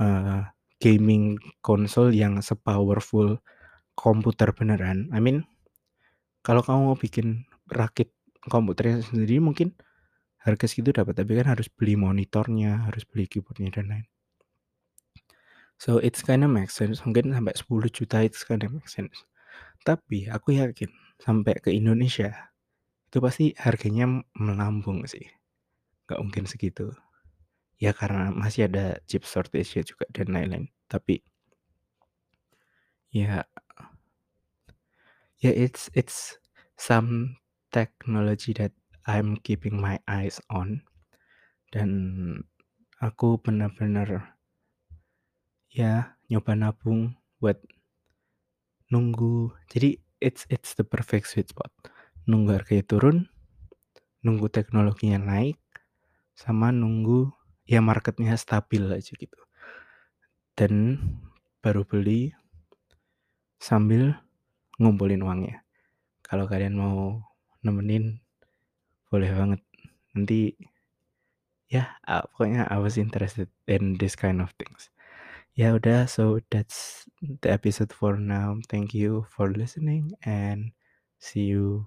eee, 0.00 0.42
gaming 0.82 1.38
console 1.64 2.12
yang 2.14 2.38
se-powerful 2.44 3.38
komputer 3.98 4.50
beneran. 4.56 5.10
I 5.14 5.20
mean 5.22 5.44
kalau 6.46 6.60
kamu 6.64 6.80
mau 6.92 6.98
bikin 6.98 7.48
rakit 7.72 8.12
komputernya 8.52 9.00
sendiri 9.04 9.40
mungkin 9.40 9.72
harga 10.42 10.66
segitu 10.70 10.92
dapat, 10.96 11.14
tapi 11.20 11.36
kan 11.40 11.48
harus 11.56 11.68
beli 11.72 11.96
monitornya, 11.98 12.86
harus 12.88 13.04
beli 13.08 13.26
keyboard-nya 13.30 13.70
dan 13.74 13.86
lain. 13.92 14.06
So 15.78 15.98
it's 15.98 16.22
kinda 16.22 16.46
make 16.46 16.70
sense, 16.70 17.02
mungkin 17.02 17.34
sampai 17.34 17.54
10 17.58 17.88
juta 17.90 18.22
it's 18.22 18.46
kinda 18.46 18.70
make 18.70 18.86
sense. 18.86 19.26
Tapi 19.86 20.28
aku 20.30 20.54
yakin 20.58 20.90
sampai 21.22 21.58
ke 21.62 21.70
Indonesia, 21.74 22.53
itu 23.14 23.22
pasti 23.22 23.54
harganya 23.54 24.26
melambung 24.34 25.06
sih. 25.06 25.22
Nggak 26.10 26.18
mungkin 26.18 26.44
segitu. 26.50 26.90
Ya 27.78 27.94
karena 27.94 28.34
masih 28.34 28.66
ada 28.66 28.98
chip 29.06 29.22
shortage-nya 29.22 29.86
juga 29.86 30.10
dan 30.10 30.34
lain-lain. 30.34 30.66
Tapi 30.90 31.22
ya 33.14 33.46
ya 35.38 35.50
it's 35.54 35.94
it's 35.94 36.42
some 36.74 37.38
technology 37.70 38.50
that 38.50 38.74
I'm 39.06 39.38
keeping 39.46 39.78
my 39.78 40.02
eyes 40.10 40.42
on. 40.50 40.82
Dan 41.70 42.42
aku 42.98 43.38
benar-benar 43.38 44.34
ya 45.70 46.18
nyoba 46.26 46.58
nabung 46.58 47.14
buat 47.38 47.62
nunggu. 48.90 49.54
Jadi 49.70 50.02
it's 50.18 50.50
it's 50.50 50.74
the 50.74 50.82
perfect 50.82 51.30
sweet 51.30 51.54
spot. 51.54 51.70
Nunggu 52.24 52.56
harganya 52.56 52.84
turun, 52.88 53.28
nunggu 54.24 54.48
teknologinya 54.48 55.20
naik, 55.20 55.60
sama 56.32 56.72
nunggu 56.72 57.28
ya 57.68 57.84
marketnya 57.84 58.36
stabil 58.40 58.80
aja 58.88 59.12
gitu. 59.12 59.40
Dan 60.56 61.00
baru 61.60 61.84
beli 61.84 62.32
sambil 63.60 64.16
ngumpulin 64.80 65.24
uangnya. 65.24 65.64
Kalau 66.24 66.48
kalian 66.48 66.76
mau 66.76 67.20
nemenin 67.60 68.20
boleh 69.12 69.30
banget. 69.32 69.60
Nanti 70.16 70.56
ya 71.68 71.96
pokoknya 72.32 72.68
I 72.68 72.78
was 72.80 72.96
interested 72.96 73.48
in 73.68 74.00
this 74.00 74.16
kind 74.16 74.40
of 74.40 74.52
things. 74.56 74.88
Ya 75.54 75.70
udah, 75.70 76.10
so 76.10 76.42
that's 76.50 77.06
the 77.22 77.52
episode 77.52 77.94
for 77.94 78.18
now. 78.18 78.58
Thank 78.66 78.90
you 78.90 79.22
for 79.30 79.54
listening 79.54 80.18
and 80.26 80.74
see 81.22 81.46
you 81.46 81.86